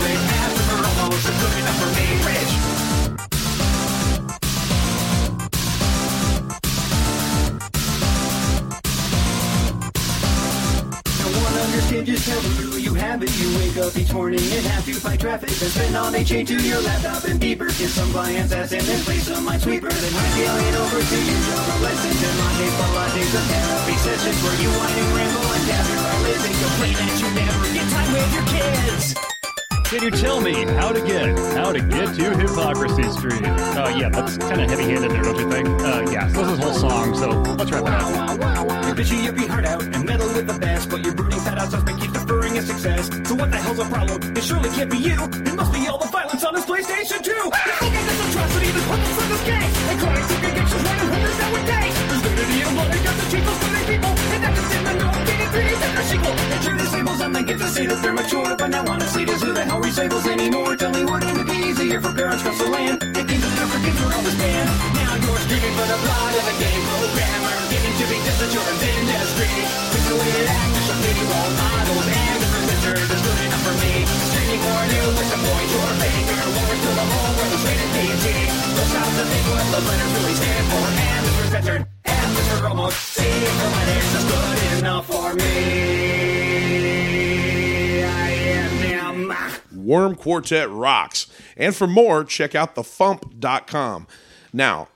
[12.05, 13.29] Just how brutal you have it.
[13.37, 15.49] You wake up each morning and have to fight traffic.
[15.49, 17.69] Then spend all day chained to your laptop and beeper.
[17.69, 19.91] Kiss some client's ass and then play some minesweeper.
[19.91, 24.39] Then hightail it over to your yoga lessons and latte for lattes of therapy sessions
[24.43, 27.87] where you whine and ramble and dab your eyelids and complain that you never get
[27.91, 29.40] time with your kids.
[29.91, 33.43] Can you tell me how to get how to get to Hypocrisy Street?
[33.43, 35.67] Uh, yeah, that's kind of heavy-handed there, don't you think?
[35.67, 37.29] Uh, yeah, this is a whole song, so
[37.59, 38.85] let's wrap it up.
[38.85, 41.57] You're bitchy, you beat hard out and meddle with the best, but your brooding fat
[41.57, 43.09] ass husband keeps deferring his success.
[43.27, 44.37] So what the hell's a problem?
[44.37, 45.25] It surely can't be you.
[45.25, 47.29] It must be all the violence on his PlayStation 2.
[47.29, 49.89] You're looking at this atrocity, the purpose this.
[49.91, 50.30] And chronic
[57.41, 58.53] and get to see that they're mature.
[58.53, 60.77] But now honestly, does who the hell recycles anymore?
[60.77, 63.01] Tell me what can it be easier for parents across the land?
[63.01, 64.69] It seems it's for kids around this band.
[65.01, 68.51] Now you're screaming for the plot of a game programmer, getting to be just that
[68.53, 69.53] you're industry.
[70.11, 73.93] With actors, way it role models and different wizards is good enough for me.
[74.05, 77.63] Screaming for new with the point your finger, when we're still the whole world is
[77.63, 78.25] rated PG.
[78.75, 81.77] Let's stop to think what the letters really stand for, and the professor.
[82.67, 86.50] Almost see the letters is good enough for me.
[89.75, 91.27] Worm Quartet rocks.
[91.57, 94.07] And for more, check out thefump.com.
[94.53, 94.89] Now,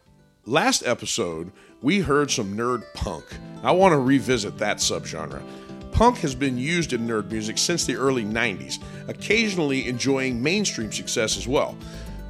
[0.45, 3.25] last episode, we heard some nerd punk.
[3.63, 5.43] I want to revisit that subgenre.
[5.91, 11.37] Punk has been used in nerd music since the early 90s, occasionally enjoying mainstream success
[11.37, 11.77] as well.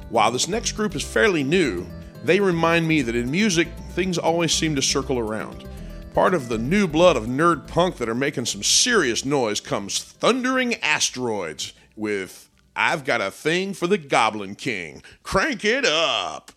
[0.08, 1.84] While this next group is fairly new,
[2.22, 5.68] they remind me that in music, things always seem to circle around.
[6.14, 9.98] Part of the new blood of nerd punk that are making some serious noise comes
[9.98, 15.02] Thundering Asteroids with I've Got a Thing for the Goblin King.
[15.22, 16.52] Crank it up!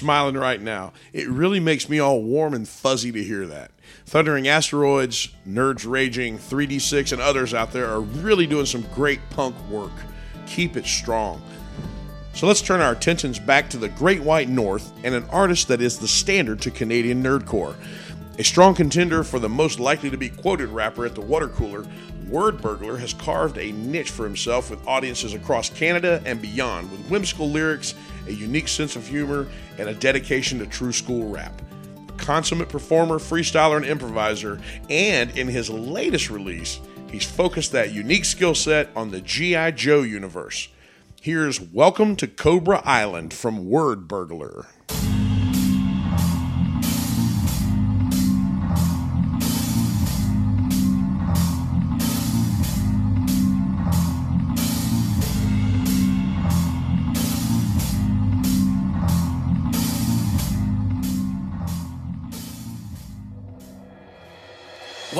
[0.00, 0.94] Smiling right now.
[1.12, 3.70] It really makes me all warm and fuzzy to hear that.
[4.06, 9.54] Thundering Asteroids, Nerds Raging, 3D6, and others out there are really doing some great punk
[9.68, 9.92] work.
[10.46, 11.42] Keep it strong.
[12.32, 15.82] So let's turn our attentions back to the Great White North and an artist that
[15.82, 17.74] is the standard to Canadian nerdcore.
[18.38, 21.84] A strong contender for the most likely to be quoted rapper at the water cooler,
[22.26, 27.00] Word Burglar has carved a niche for himself with audiences across Canada and beyond, with
[27.10, 27.94] whimsical lyrics,
[28.30, 31.60] a unique sense of humor, and a dedication to true school rap.
[32.16, 38.54] Consummate performer, freestyler, and improviser, and in his latest release, he's focused that unique skill
[38.54, 39.72] set on the G.I.
[39.72, 40.68] Joe universe.
[41.20, 44.66] Here's Welcome to Cobra Island from Word Burglar.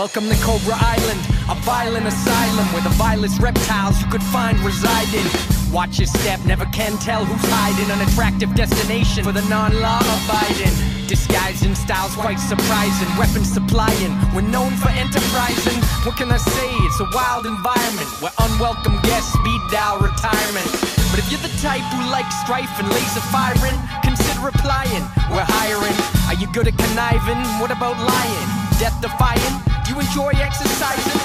[0.01, 1.20] Welcome to Cobra Island,
[1.53, 5.28] a violent asylum where the vilest reptiles you could find reside in.
[5.70, 7.84] Watch your step, never can tell who's hiding.
[7.92, 10.72] An attractive destination for the non-law abiding.
[11.05, 13.12] Disguised in styles quite surprising.
[13.20, 15.76] Weapons supplying, we're known for enterprising.
[16.09, 16.70] What can I say?
[16.88, 20.70] It's a wild environment where unwelcome guests speed dial retirement.
[21.12, 25.05] But if you're the type who likes strife and laser firing, consider applying.
[25.28, 25.92] We're hiring.
[26.24, 27.44] Are you good at conniving?
[27.61, 28.59] What about lying?
[28.81, 29.61] Death defying?
[29.85, 31.20] Do you enjoy exercising?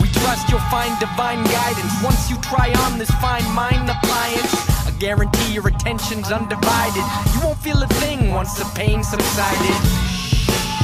[0.00, 4.54] We trust you'll find divine guidance once you try on this fine mind appliance.
[4.86, 7.02] I guarantee your attention's undivided.
[7.34, 10.21] You won't feel a thing once the pain subsided.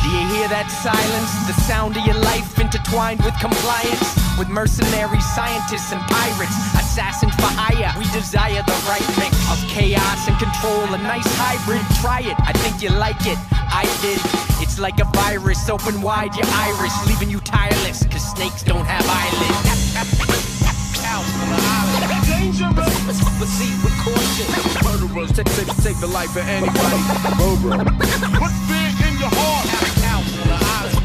[0.08, 1.28] Do you hear that silence?
[1.44, 4.08] The sound of your life intertwined with compliance.
[4.40, 7.92] With mercenary scientists, and pirates, assassins for hire.
[8.00, 10.88] We desire the right mix of chaos and control.
[10.96, 11.84] A nice hybrid.
[12.00, 12.40] Try it.
[12.40, 13.36] I think you like it.
[13.52, 14.16] I did.
[14.64, 15.68] It's like a virus.
[15.68, 18.08] Open wide your iris, leaving you tireless.
[18.08, 19.92] Cause snakes don't have eyelids.
[22.24, 24.48] Dangerous, proceed with caution.
[24.88, 26.96] Murderers take, take, take the life of anybody.
[27.36, 27.84] Cobra.
[28.40, 29.97] Put fear in your heart.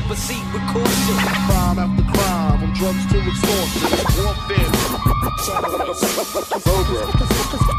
[0.08, 1.18] Proceed with caution.
[1.48, 3.90] Crime after crime, drugs to extortion.
[4.24, 4.70] Warfare.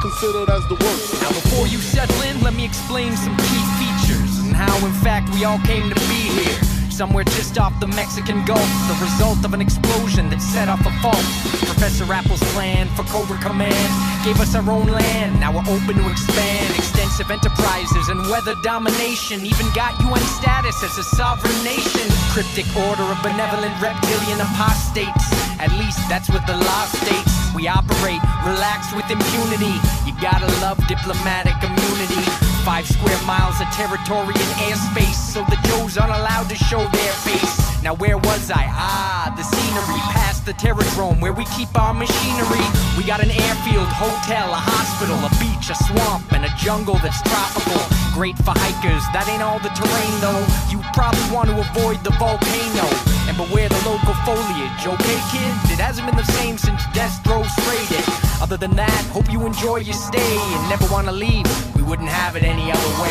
[0.03, 1.23] Considered as the worst.
[1.23, 5.33] Now before you settle in, let me explain some key features and how in fact
[5.35, 6.74] we all came to be here.
[6.95, 10.95] Somewhere just off the Mexican Gulf, the result of an explosion that set off a
[11.03, 11.27] fault.
[11.67, 13.91] Professor Apple's plan for Cobra Command
[14.23, 15.35] gave us our own land.
[15.43, 19.43] Now we're open to expand extensive enterprises and weather domination.
[19.43, 22.07] Even got UN status as a sovereign nation.
[22.31, 25.27] Cryptic order of benevolent reptilian apostates.
[25.59, 27.35] At least that's what the law states.
[27.59, 29.83] We operate relaxed with impunity.
[30.07, 32.54] You gotta love diplomatic immunity.
[32.65, 37.13] Five square miles of territory and airspace, so the Joes aren't allowed to show their
[37.21, 37.83] face.
[37.83, 38.65] Now where was I?
[38.73, 42.65] Ah, the scenery past the Terrordrome where we keep our machinery.
[42.97, 47.21] We got an airfield, hotel, a hospital, a beach, a swamp, and a jungle that's
[47.29, 47.81] tropical.
[48.17, 50.45] Great for hikers, that ain't all the terrain though.
[50.73, 52.87] You probably want to avoid the volcano
[53.27, 54.87] and beware the local foliage.
[54.87, 58.07] Okay, kids, it hasn't been the same since Destro sprayed it.
[58.41, 61.45] Other than that, hope you enjoy your stay and never want to leave.
[61.75, 63.11] We wouldn't have it any other way.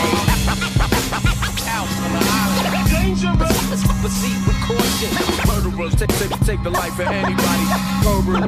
[2.88, 5.12] Dangerous, proceed with caution.
[5.44, 7.66] Murderers take, take, take the life of anybody.
[8.00, 8.48] Cobra.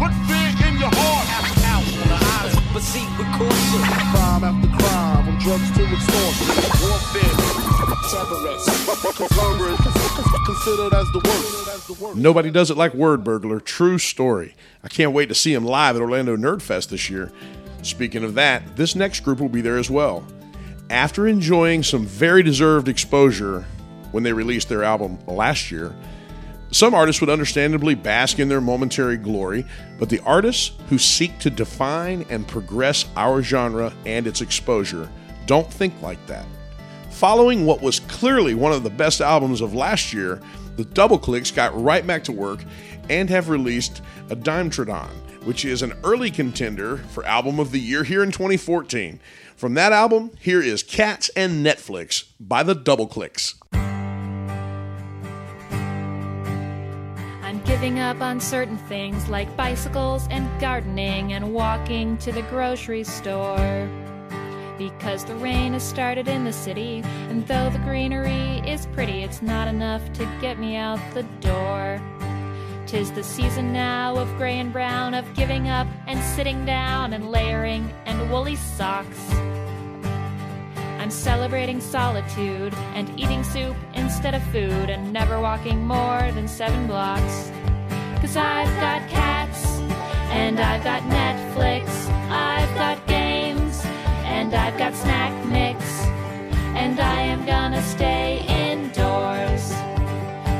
[0.00, 1.28] Put fear in your heart.
[1.68, 3.80] Out on the island, proceed with caution.
[4.08, 5.09] Crime after crime,
[5.40, 5.82] drugs to.
[5.82, 7.30] Warfare.
[10.46, 12.16] Considered as the worst.
[12.16, 13.60] Nobody does it like Word Burglar.
[13.60, 14.54] True story.
[14.84, 17.32] I can't wait to see him live at Orlando Nerd Fest this year.
[17.82, 20.24] Speaking of that, this next group will be there as well.
[20.90, 23.64] After enjoying some very deserved exposure
[24.10, 25.94] when they released their album last year,
[26.72, 29.64] some artists would understandably bask in their momentary glory,
[29.98, 35.08] but the artists who seek to define and progress our genre and its exposure
[35.50, 36.46] don't think like that.
[37.10, 40.40] Following what was clearly one of the best albums of last year,
[40.76, 42.60] the Doubleclicks got right back to work
[43.08, 45.10] and have released a Dimetrodon,
[45.42, 49.18] which is an early contender for Album of the Year here in 2014.
[49.56, 53.54] From that album, here is Cats and Netflix by the Doubleclicks.
[57.42, 63.02] I'm giving up on certain things like bicycles and gardening and walking to the grocery
[63.02, 63.90] store.
[64.80, 69.42] Because the rain has started in the city, and though the greenery is pretty, it's
[69.42, 72.00] not enough to get me out the door.
[72.86, 77.30] Tis the season now of gray and brown, of giving up and sitting down and
[77.30, 79.20] layering and woolly socks.
[80.98, 86.86] I'm celebrating solitude and eating soup instead of food and never walking more than seven
[86.86, 87.52] blocks.
[88.22, 89.62] Cause I've got cats
[90.30, 91.86] and I've got Netflix,
[92.30, 93.09] I've got
[94.40, 95.84] and I've got snack mix,
[96.74, 99.68] and I am gonna stay indoors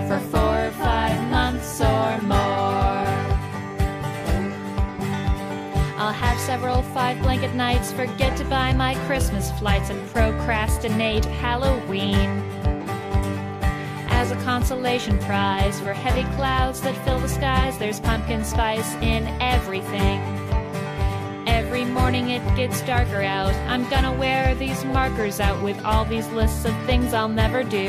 [0.07, 3.09] for four or five months or more.
[5.97, 12.29] I'll have several five blanket nights, forget to buy my Christmas flights, and procrastinate Halloween.
[14.11, 19.27] As a consolation prize for heavy clouds that fill the skies, there's pumpkin spice in
[19.41, 20.40] everything.
[21.71, 23.55] Every morning it gets darker out.
[23.71, 27.87] I'm gonna wear these markers out with all these lists of things I'll never do.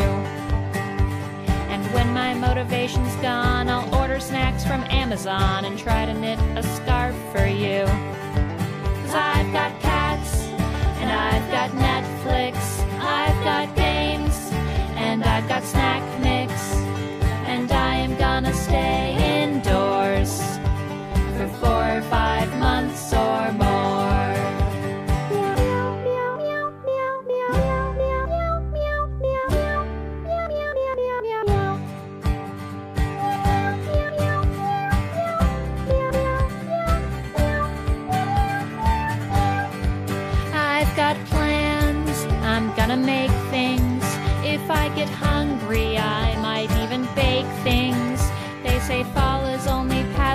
[1.73, 6.61] And when my motivation's gone, I'll order snacks from Amazon and try to knit a
[6.61, 7.85] scarf for you.
[9.01, 10.43] Cause I've got cats,
[11.01, 12.57] and I've got Netflix,
[12.99, 14.51] I've got games,
[14.93, 16.70] and I've got snack mix,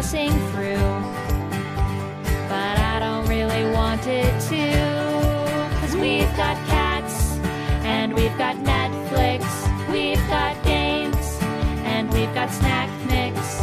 [0.07, 0.77] passing through.
[2.49, 5.81] But I don't really want it to.
[5.81, 7.33] Cause we've got cats,
[7.83, 9.43] and we've got Netflix,
[9.91, 11.39] we've got games,
[11.83, 13.61] and we've got snack mix.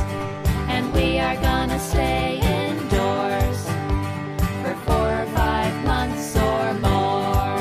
[0.68, 3.60] And we are gonna stay indoors
[4.62, 7.54] for four or five months or more.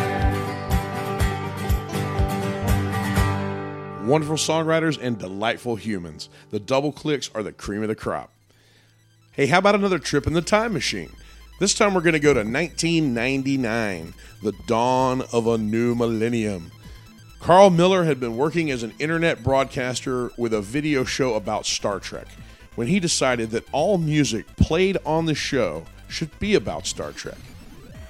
[4.08, 6.28] Wonderful songwriters and delightful humans.
[6.50, 8.30] The Doubleclicks are the cream of the crop.
[9.34, 11.10] Hey, how about another trip in the time machine?
[11.58, 14.12] This time we're going to go to 1999,
[14.42, 16.70] the dawn of a new millennium.
[17.40, 21.98] Carl Miller had been working as an internet broadcaster with a video show about Star
[21.98, 22.26] Trek
[22.74, 27.38] when he decided that all music played on the show should be about Star Trek.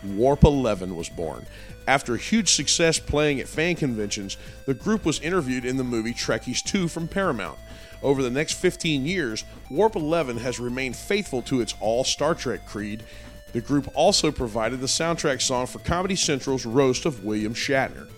[0.02, 1.46] Warp 11 was born.
[1.86, 6.64] After huge success playing at fan conventions, the group was interviewed in the movie Trekkies
[6.64, 7.60] 2 from Paramount.
[8.03, 12.66] Over the next 15 years, Warp 11 has remained faithful to its all Star Trek
[12.66, 13.05] creed.
[13.53, 18.09] The group also provided the soundtrack song for Comedy Central's Roast of William Shatner.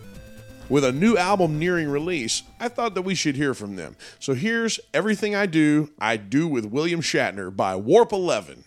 [0.70, 3.97] With a new album nearing release, I thought that we should hear from them.
[4.18, 8.64] So here's Everything I Do, I Do with William Shatner by Warp 11.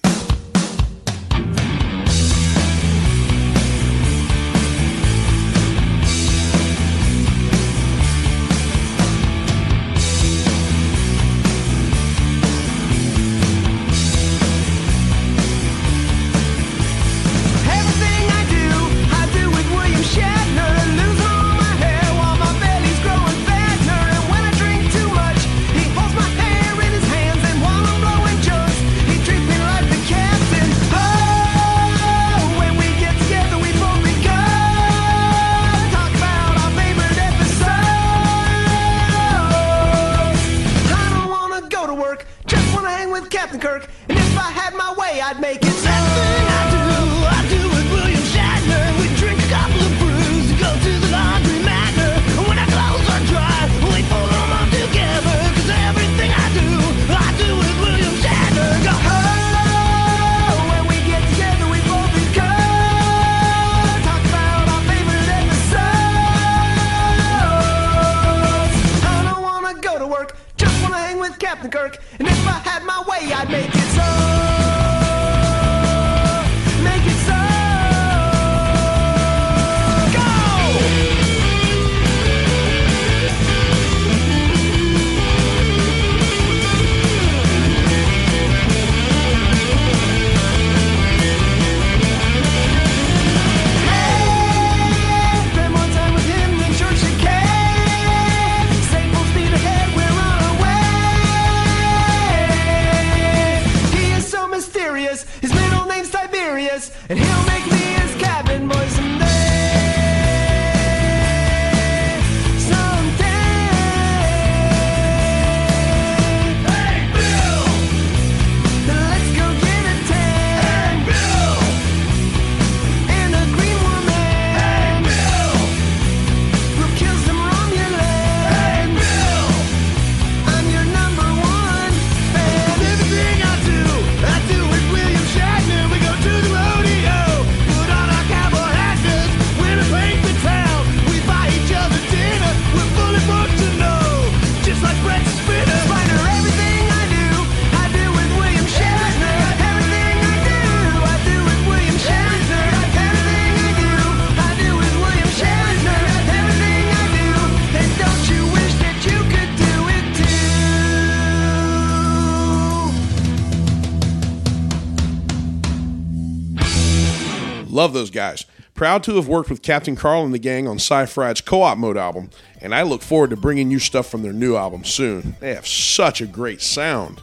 [168.18, 168.45] Guys.
[168.74, 171.05] Proud to have worked with Captain Carl and the gang on Sci
[171.45, 174.55] Co op Mode album, and I look forward to bringing you stuff from their new
[174.55, 175.36] album soon.
[175.39, 177.20] They have such a great sound,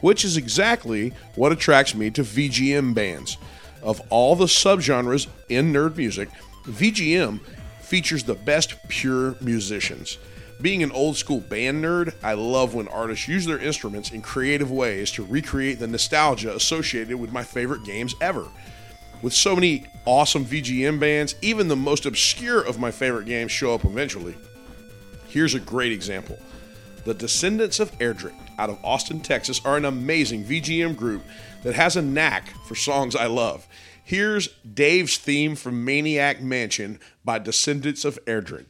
[0.00, 3.36] which is exactly what attracts me to VGM bands.
[3.84, 6.28] Of all the subgenres in nerd music,
[6.64, 7.38] VGM
[7.80, 10.18] features the best pure musicians.
[10.60, 14.72] Being an old school band nerd, I love when artists use their instruments in creative
[14.72, 18.48] ways to recreate the nostalgia associated with my favorite games ever.
[19.22, 23.74] With so many awesome VGM bands, even the most obscure of my favorite games show
[23.74, 24.36] up eventually.
[25.28, 26.38] Here's a great example.
[27.04, 31.22] The Descendants of Erdrick out of Austin, Texas are an amazing VGM group
[31.62, 33.66] that has a knack for songs I love.
[34.02, 38.66] Here's Dave's theme from Maniac Mansion by Descendants of Erdrick.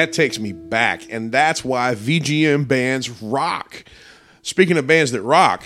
[0.00, 3.84] That takes me back, and that's why VGM bands rock.
[4.40, 5.62] Speaking of bands that rock,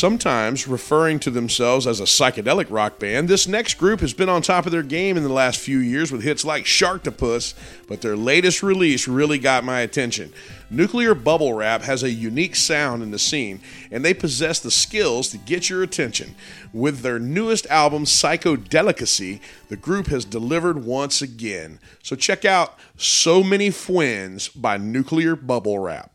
[0.00, 4.40] sometimes referring to themselves as a psychedelic rock band, this next group has been on
[4.40, 7.52] top of their game in the last few years with hits like Sharktopus,
[7.86, 10.32] but their latest release really got my attention.
[10.70, 15.28] Nuclear Bubble Wrap has a unique sound in the scene, and they possess the skills
[15.28, 16.34] to get your attention.
[16.72, 21.78] With their newest album, Psychodelicacy, the group has delivered once again.
[22.02, 26.09] So check out So Many Fwins by Nuclear Bubble Wrap.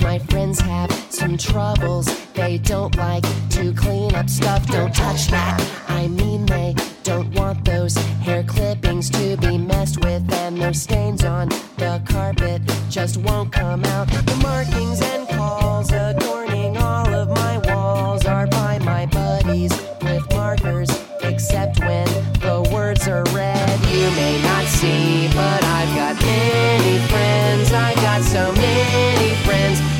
[0.00, 2.06] My friends have some troubles.
[2.32, 4.66] They don't like to clean up stuff.
[4.66, 5.60] Don't touch that.
[5.88, 7.94] I mean, they don't want those
[8.26, 13.84] hair clippings to be messed with, and those stains on the carpet just won't come
[13.84, 14.08] out.
[14.08, 19.72] The markings and calls adorning all of my walls are by my buddies
[20.02, 20.90] with markers,
[21.22, 22.06] except when
[22.40, 23.80] the words are red.
[23.90, 24.43] You may
[24.74, 27.72] see, but I've got many friends.
[27.72, 29.93] I got so many friends.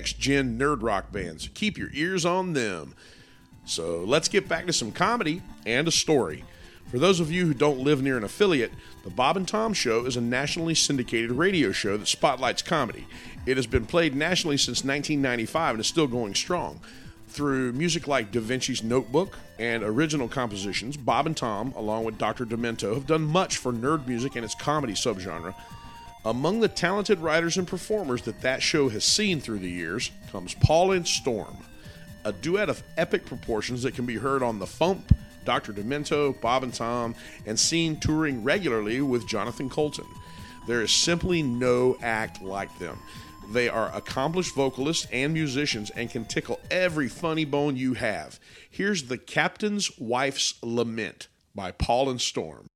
[0.00, 1.50] Next gen nerd rock bands.
[1.52, 2.94] Keep your ears on them.
[3.66, 6.42] So let's get back to some comedy and a story.
[6.90, 8.72] For those of you who don't live near an affiliate,
[9.04, 13.06] the Bob and Tom Show is a nationally syndicated radio show that spotlights comedy.
[13.44, 16.80] It has been played nationally since 1995 and is still going strong.
[17.28, 22.46] Through music like Da Vinci's Notebook and original compositions, Bob and Tom, along with Dr.
[22.46, 25.54] Demento, have done much for nerd music and its comedy subgenre.
[26.24, 30.54] Among the talented writers and performers that that show has seen through the years comes
[30.54, 31.56] Paul and Storm,
[32.24, 35.16] a duet of epic proportions that can be heard on The Fump,
[35.46, 35.72] Dr.
[35.72, 37.14] Demento, Bob and Tom,
[37.46, 40.04] and seen touring regularly with Jonathan Coulton.
[40.66, 42.98] There is simply no act like them.
[43.50, 48.38] They are accomplished vocalists and musicians and can tickle every funny bone you have.
[48.70, 52.66] Here's The Captain's Wife's Lament by Paul and Storm.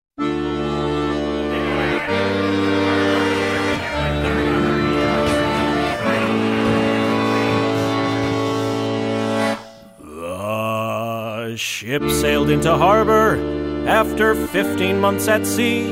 [11.54, 13.36] The ship sailed into harbor
[13.86, 15.84] after 15 months at sea.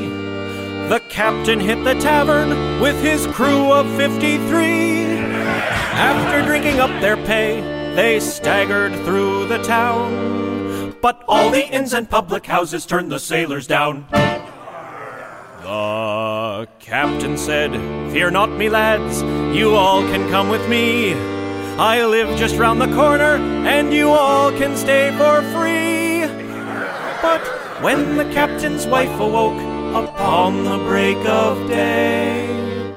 [0.89, 5.05] The captain hit the tavern with his crew of 53.
[5.07, 7.61] After drinking up their pay,
[7.95, 10.97] they staggered through the town.
[11.01, 14.09] But all the inns and public houses turned the sailors down.
[15.63, 17.71] The captain said,
[18.11, 19.23] Fear not, me lads,
[19.57, 21.42] you all can come with me.
[21.83, 23.35] I live just round the corner,
[23.67, 26.21] and you all can stay for free.
[27.21, 27.43] But
[27.83, 29.61] when the captain's wife awoke
[29.93, 32.95] upon the break of day,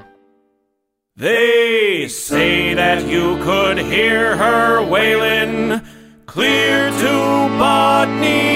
[1.16, 5.82] they say that you could hear her wailing
[6.28, 7.14] clear to
[7.58, 8.55] Botany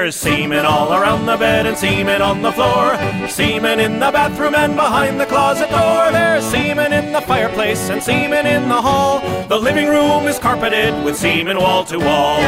[0.00, 2.96] there's semen all around the bed and semen on the floor.
[3.28, 6.10] Semen in the bathroom and behind the closet door.
[6.10, 9.20] There's semen in the fireplace and semen in the hall.
[9.48, 12.38] The living room is carpeted with semen wall to wall.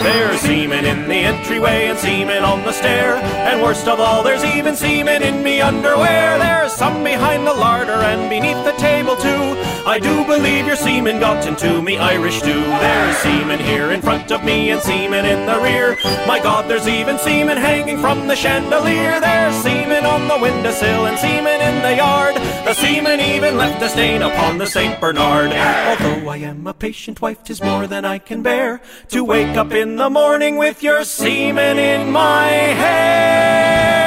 [0.00, 3.16] There's semen in the entryway and semen on the stair.
[3.16, 6.38] And worst of all, there's even semen in me underwear.
[6.38, 9.44] There's some behind the larder and beneath the table too.
[9.86, 12.62] I do believe your semen got into me Irish stew.
[12.84, 15.96] There's semen here in front of me and semen in the rear.
[16.26, 19.20] My God, there's even semen hanging from the chandelier.
[19.20, 22.36] There's semen on the windowsill and semen in the yard.
[22.36, 25.00] The semen even left a stain upon the St.
[25.00, 25.52] Bernard.
[25.52, 28.80] Although I am a patient wife, 'tis more than I can bear
[29.10, 32.48] to wake up in the morning with your semen in my
[32.82, 34.01] hair.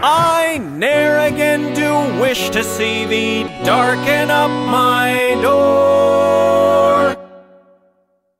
[0.00, 7.16] I ne'er again do wish to see thee darken up my door.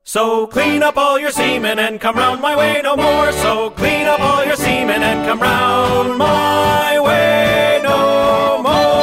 [0.04, 3.32] So clean up all your semen and come round my way no more.
[3.32, 8.98] So clean up all your semen and come round my way no more.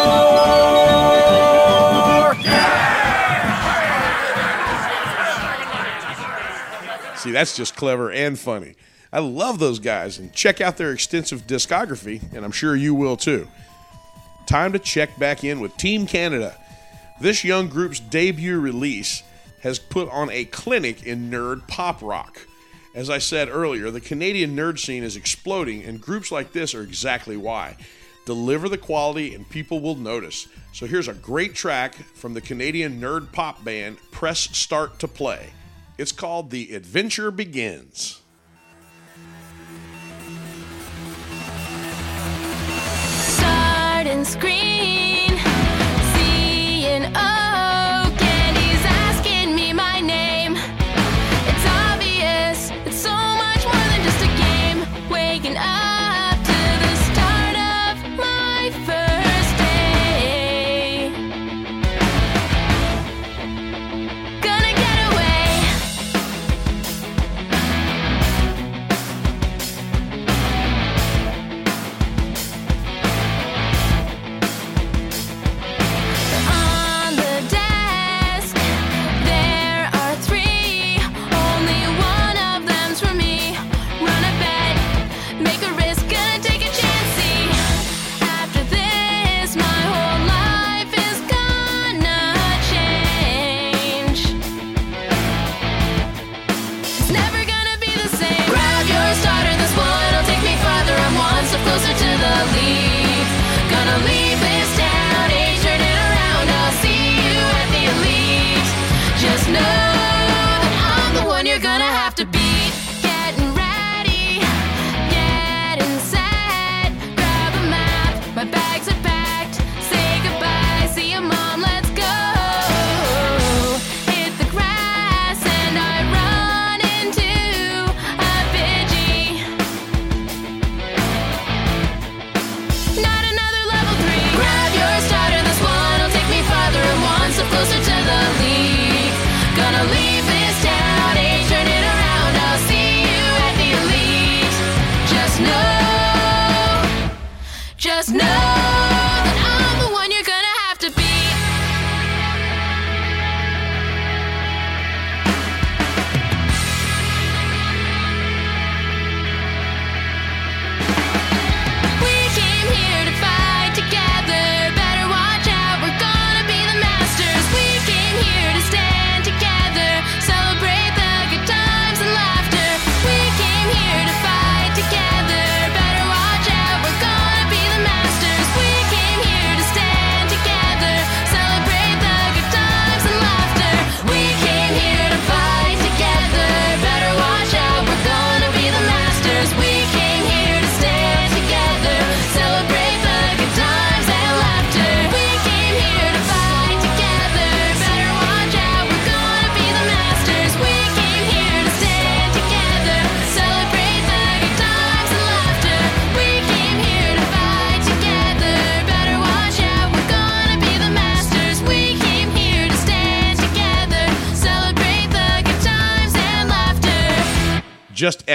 [7.17, 8.75] See, that's just clever and funny.
[9.15, 13.15] I love those guys and check out their extensive discography, and I'm sure you will
[13.15, 13.47] too.
[14.45, 16.57] Time to check back in with Team Canada.
[17.21, 19.23] This young group's debut release
[19.61, 22.45] has put on a clinic in nerd pop rock.
[22.93, 26.81] As I said earlier, the Canadian nerd scene is exploding, and groups like this are
[26.81, 27.77] exactly why.
[28.25, 30.49] Deliver the quality, and people will notice.
[30.73, 35.51] So here's a great track from the Canadian nerd pop band Press Start to Play.
[35.97, 38.19] It's called The Adventure Begins.
[44.25, 45.37] Screen.
[46.15, 47.44] Seeing oak,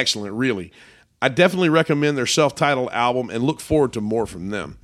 [0.00, 0.72] excellent, really.
[1.22, 4.78] I definitely recommend their self titled album and look forward to more from them.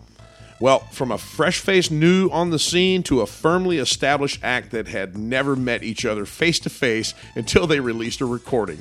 [0.61, 4.89] Well, from a fresh faced new on the scene to a firmly established act that
[4.89, 8.81] had never met each other face to face until they released a recording.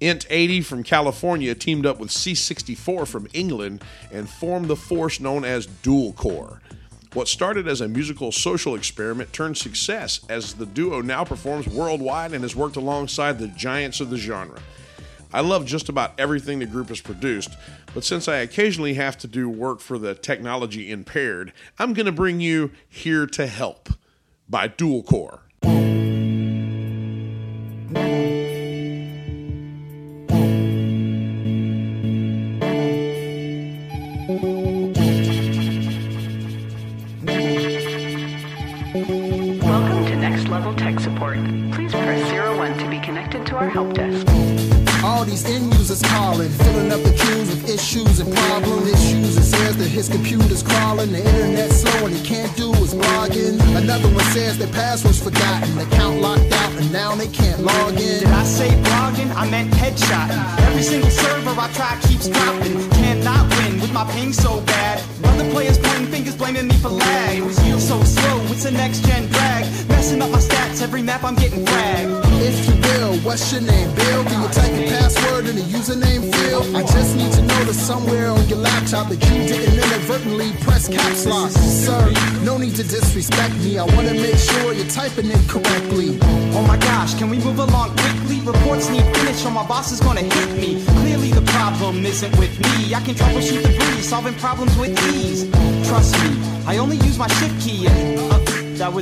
[0.00, 3.82] Int 80 from California teamed up with C64 from England
[4.12, 6.60] and formed the force known as Dual Core.
[7.12, 12.32] What started as a musical social experiment turned success as the duo now performs worldwide
[12.32, 14.60] and has worked alongside the giants of the genre.
[15.34, 17.56] I love just about everything the group has produced,
[17.92, 22.12] but since I occasionally have to do work for the technology impaired, I'm going to
[22.12, 23.88] bring you Here to Help
[24.48, 25.40] by Dual Core.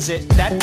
[0.03, 0.29] Was it.
[0.31, 0.62] That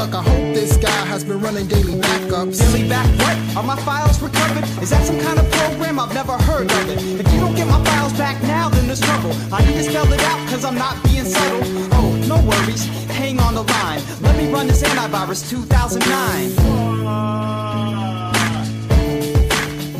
[0.00, 0.14] luck.
[0.14, 2.58] I hope this guy has been running daily backups.
[2.58, 3.36] Daily back what?
[3.56, 4.64] Are my files recovered?
[4.82, 5.98] Is that some kind of program?
[5.98, 6.98] I've never heard of it.
[7.20, 9.32] If you don't get my files back now, then there's trouble.
[9.52, 11.62] I need to spell it out cause I'm not being subtle.
[11.98, 12.84] Oh, no worries.
[13.20, 14.00] Hang on the line.
[14.22, 16.54] Let me run this antivirus 2009.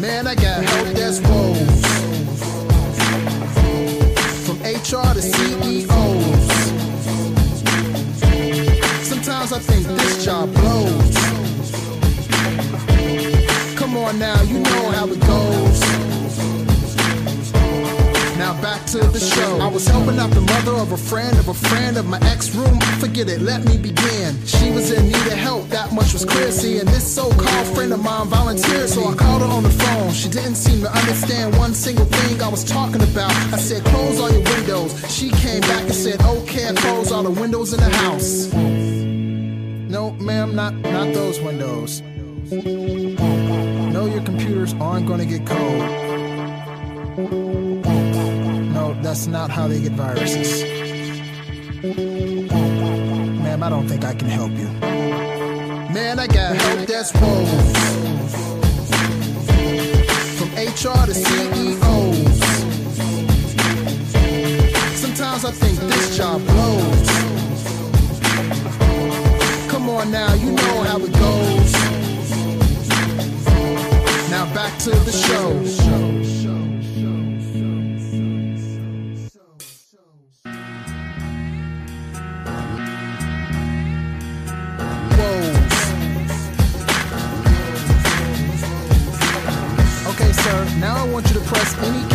[0.01, 1.81] Man, I got help desk woes.
[4.47, 5.90] From HR to CEOs.
[9.51, 11.17] Sometimes I think this job blows.
[13.77, 15.81] Come on now, you know how it goes.
[18.39, 19.59] Now back to the show.
[19.59, 22.55] I was helping out the mother of a friend of a friend of my ex
[22.55, 22.79] room.
[23.01, 24.39] Forget it, let me begin.
[24.47, 26.53] She was in need of help, that much was clear.
[26.53, 30.13] See, and this so-called friend of mine volunteered, so I called her on the phone.
[30.13, 33.33] She didn't seem to understand one single thing I was talking about.
[33.53, 34.95] I said, close all your windows.
[35.13, 38.80] She came back and said, okay, I close all the windows in the house.
[39.91, 42.01] No, ma'am, not not those windows.
[42.53, 45.81] No, your computers aren't gonna get cold.
[48.73, 50.63] No, that's not how they get viruses.
[53.43, 54.69] Ma'am, I don't think I can help you.
[55.93, 57.51] Man, I got help desk woes.
[60.39, 62.39] From HR to CEOs.
[65.01, 67.20] Sometimes I think this job blows.
[69.81, 71.73] Come on now, you know how it goes.
[74.31, 75.57] Now back to the show.
[90.79, 92.10] Now I want you to press any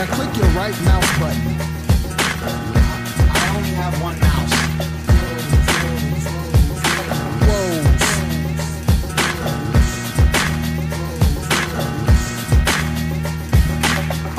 [0.00, 1.44] Now click your right mouse button.
[3.36, 4.54] I only have one mouse.
[7.44, 7.84] Whoa.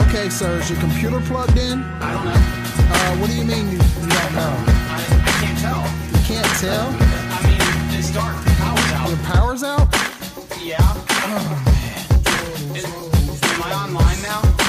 [0.08, 1.84] Okay, sir, is your computer plugged in?
[2.02, 2.34] I don't know.
[2.34, 4.56] Uh, what do you mean you, you don't know?
[4.90, 4.98] I,
[5.28, 5.86] I can't tell.
[6.10, 6.88] You can't tell?
[6.90, 7.62] I mean,
[8.00, 8.36] it's dark.
[8.46, 9.10] The power's out.
[9.10, 9.88] Your power's out?
[10.60, 10.80] Yeah.
[10.82, 12.76] Oh, man.
[12.76, 14.61] Is, am I online now?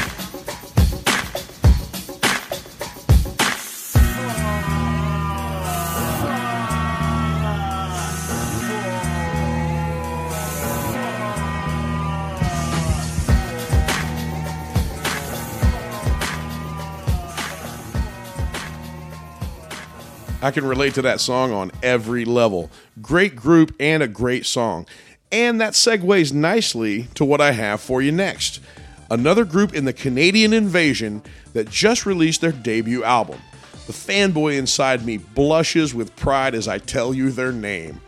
[20.43, 22.69] I can relate to that song on every level.
[23.01, 24.87] Great group and a great song.
[25.31, 28.61] And that segues nicely to what I have for you next.
[29.09, 33.41] Another group in the Canadian invasion that just released their debut album.
[33.87, 38.01] The fanboy inside me blushes with pride as I tell you their name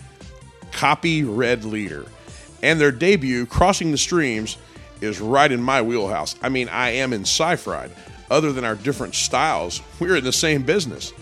[0.73, 2.05] Copy Red Leader.
[2.65, 4.57] And their debut, Crossing the Streams,
[5.01, 6.35] is right in my wheelhouse.
[6.43, 7.91] I mean, I am in sci fi.
[8.31, 11.13] Other than our different styles, we're in the same business.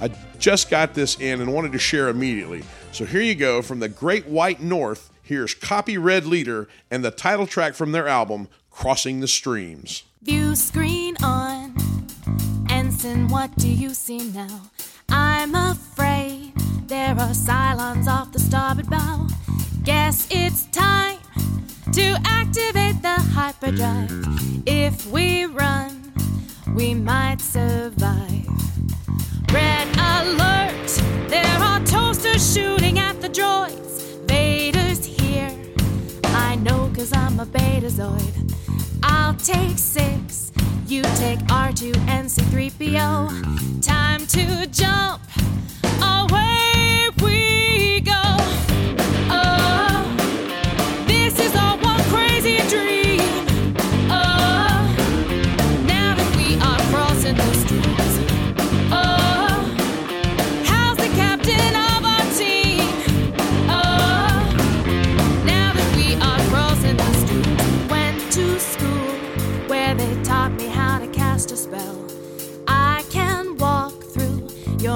[0.00, 2.62] I just got this in and wanted to share immediately.
[2.92, 5.10] So here you go from the Great White North.
[5.22, 10.04] Here's Copy Red Leader and the title track from their album, Crossing the Streams.
[10.22, 11.74] View screen on.
[12.70, 14.70] Ensign, what do you see now?
[15.08, 16.52] I'm afraid
[16.86, 19.26] there are Cylons off the starboard bow.
[19.82, 21.18] Guess it's time
[21.92, 24.10] to activate the hyperdrive.
[24.66, 26.12] If we run,
[26.74, 28.46] we might survive.
[29.52, 30.88] Red alert!
[31.28, 34.18] There are toasters shooting at the droids.
[34.26, 35.52] Vader's here.
[36.24, 38.54] I know cause I'm a betazoid.
[39.02, 40.52] I'll take six.
[40.86, 43.82] You take R2 and C3PO.
[43.82, 45.22] Time to jump.
[46.02, 46.67] Away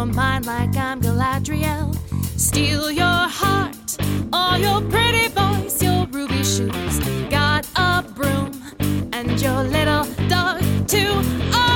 [0.07, 1.95] your mind like I'm Galadriel.
[2.37, 3.97] Steal your heart,
[4.33, 6.99] all your pretty voice, your ruby shoes.
[7.31, 8.53] Got a broom
[9.13, 11.13] and your little dog too.
[11.55, 11.72] Oh,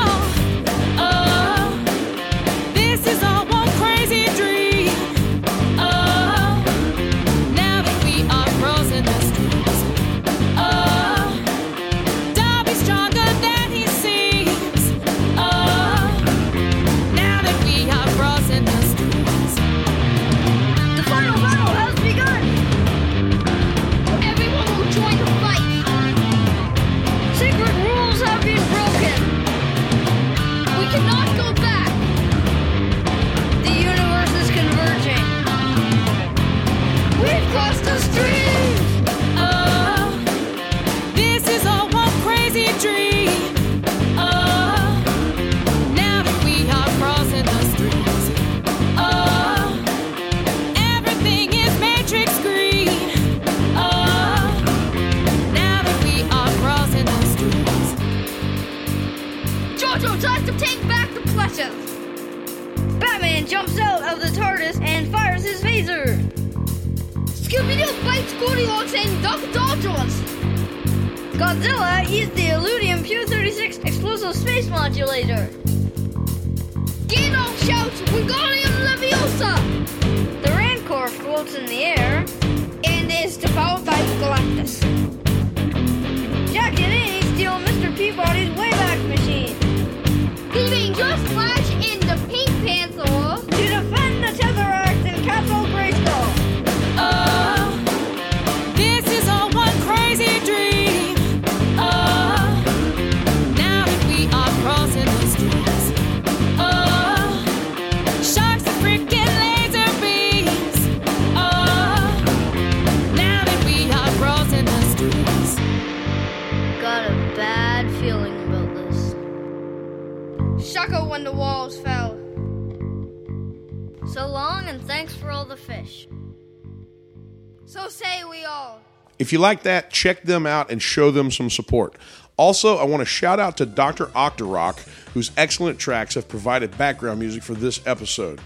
[129.37, 131.95] you like that, check them out and show them some support.
[132.39, 134.07] Also, I want to shout out to Dr.
[134.07, 134.79] Octorock,
[135.13, 138.41] whose excellent tracks have provided background music for this episode.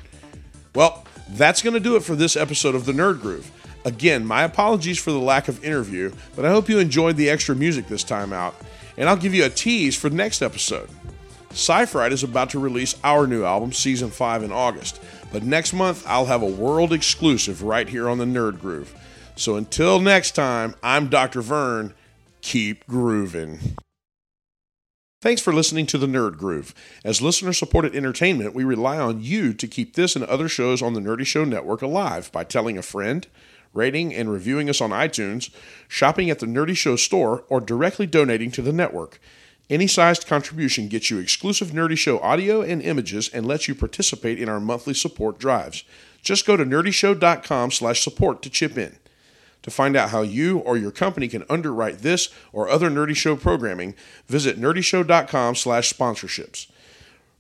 [0.75, 3.51] Well, that's going to do it for this episode of The Nerd Groove.
[3.85, 7.55] Again, my apologies for the lack of interview, but I hope you enjoyed the extra
[7.55, 8.57] music this time out,
[8.97, 10.91] and I'll give you a tease for the next episode.
[11.51, 15.01] Cypherite is about to release our new album, Season 5, in August,
[15.33, 18.93] but next month I'll have a world exclusive right here on the Nerd Groove.
[19.41, 21.41] So until next time, I'm Dr.
[21.41, 21.95] Vern.
[22.43, 23.75] Keep grooving.
[25.23, 26.75] Thanks for listening to the Nerd Groove.
[27.07, 30.93] As listener supported entertainment, we rely on you to keep this and other shows on
[30.93, 33.27] the Nerdy Show Network alive by telling a friend,
[33.73, 35.49] rating and reviewing us on iTunes,
[35.89, 39.23] shopping at the Nerdy Show store, or directly donating to the network.
[39.71, 44.39] Any sized contribution gets you exclusive Nerdy Show audio and images and lets you participate
[44.39, 45.83] in our monthly support drives.
[46.21, 48.99] Just go to nerdyshow.com slash support to chip in.
[49.63, 53.37] To find out how you or your company can underwrite this or other Nerdy Show
[53.37, 53.95] programming,
[54.27, 56.67] visit nerdyshow.com slash sponsorships.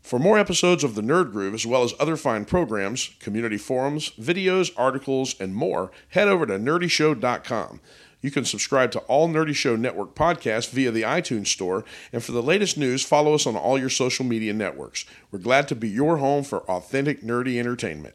[0.03, 4.11] For more episodes of The Nerd Groove, as well as other fine programs, community forums,
[4.21, 7.81] videos, articles, and more, head over to nerdyshow.com.
[8.23, 12.33] You can subscribe to all Nerdy Show Network podcasts via the iTunes Store, and for
[12.33, 15.07] the latest news, follow us on all your social media networks.
[15.31, 18.15] We're glad to be your home for authentic nerdy entertainment.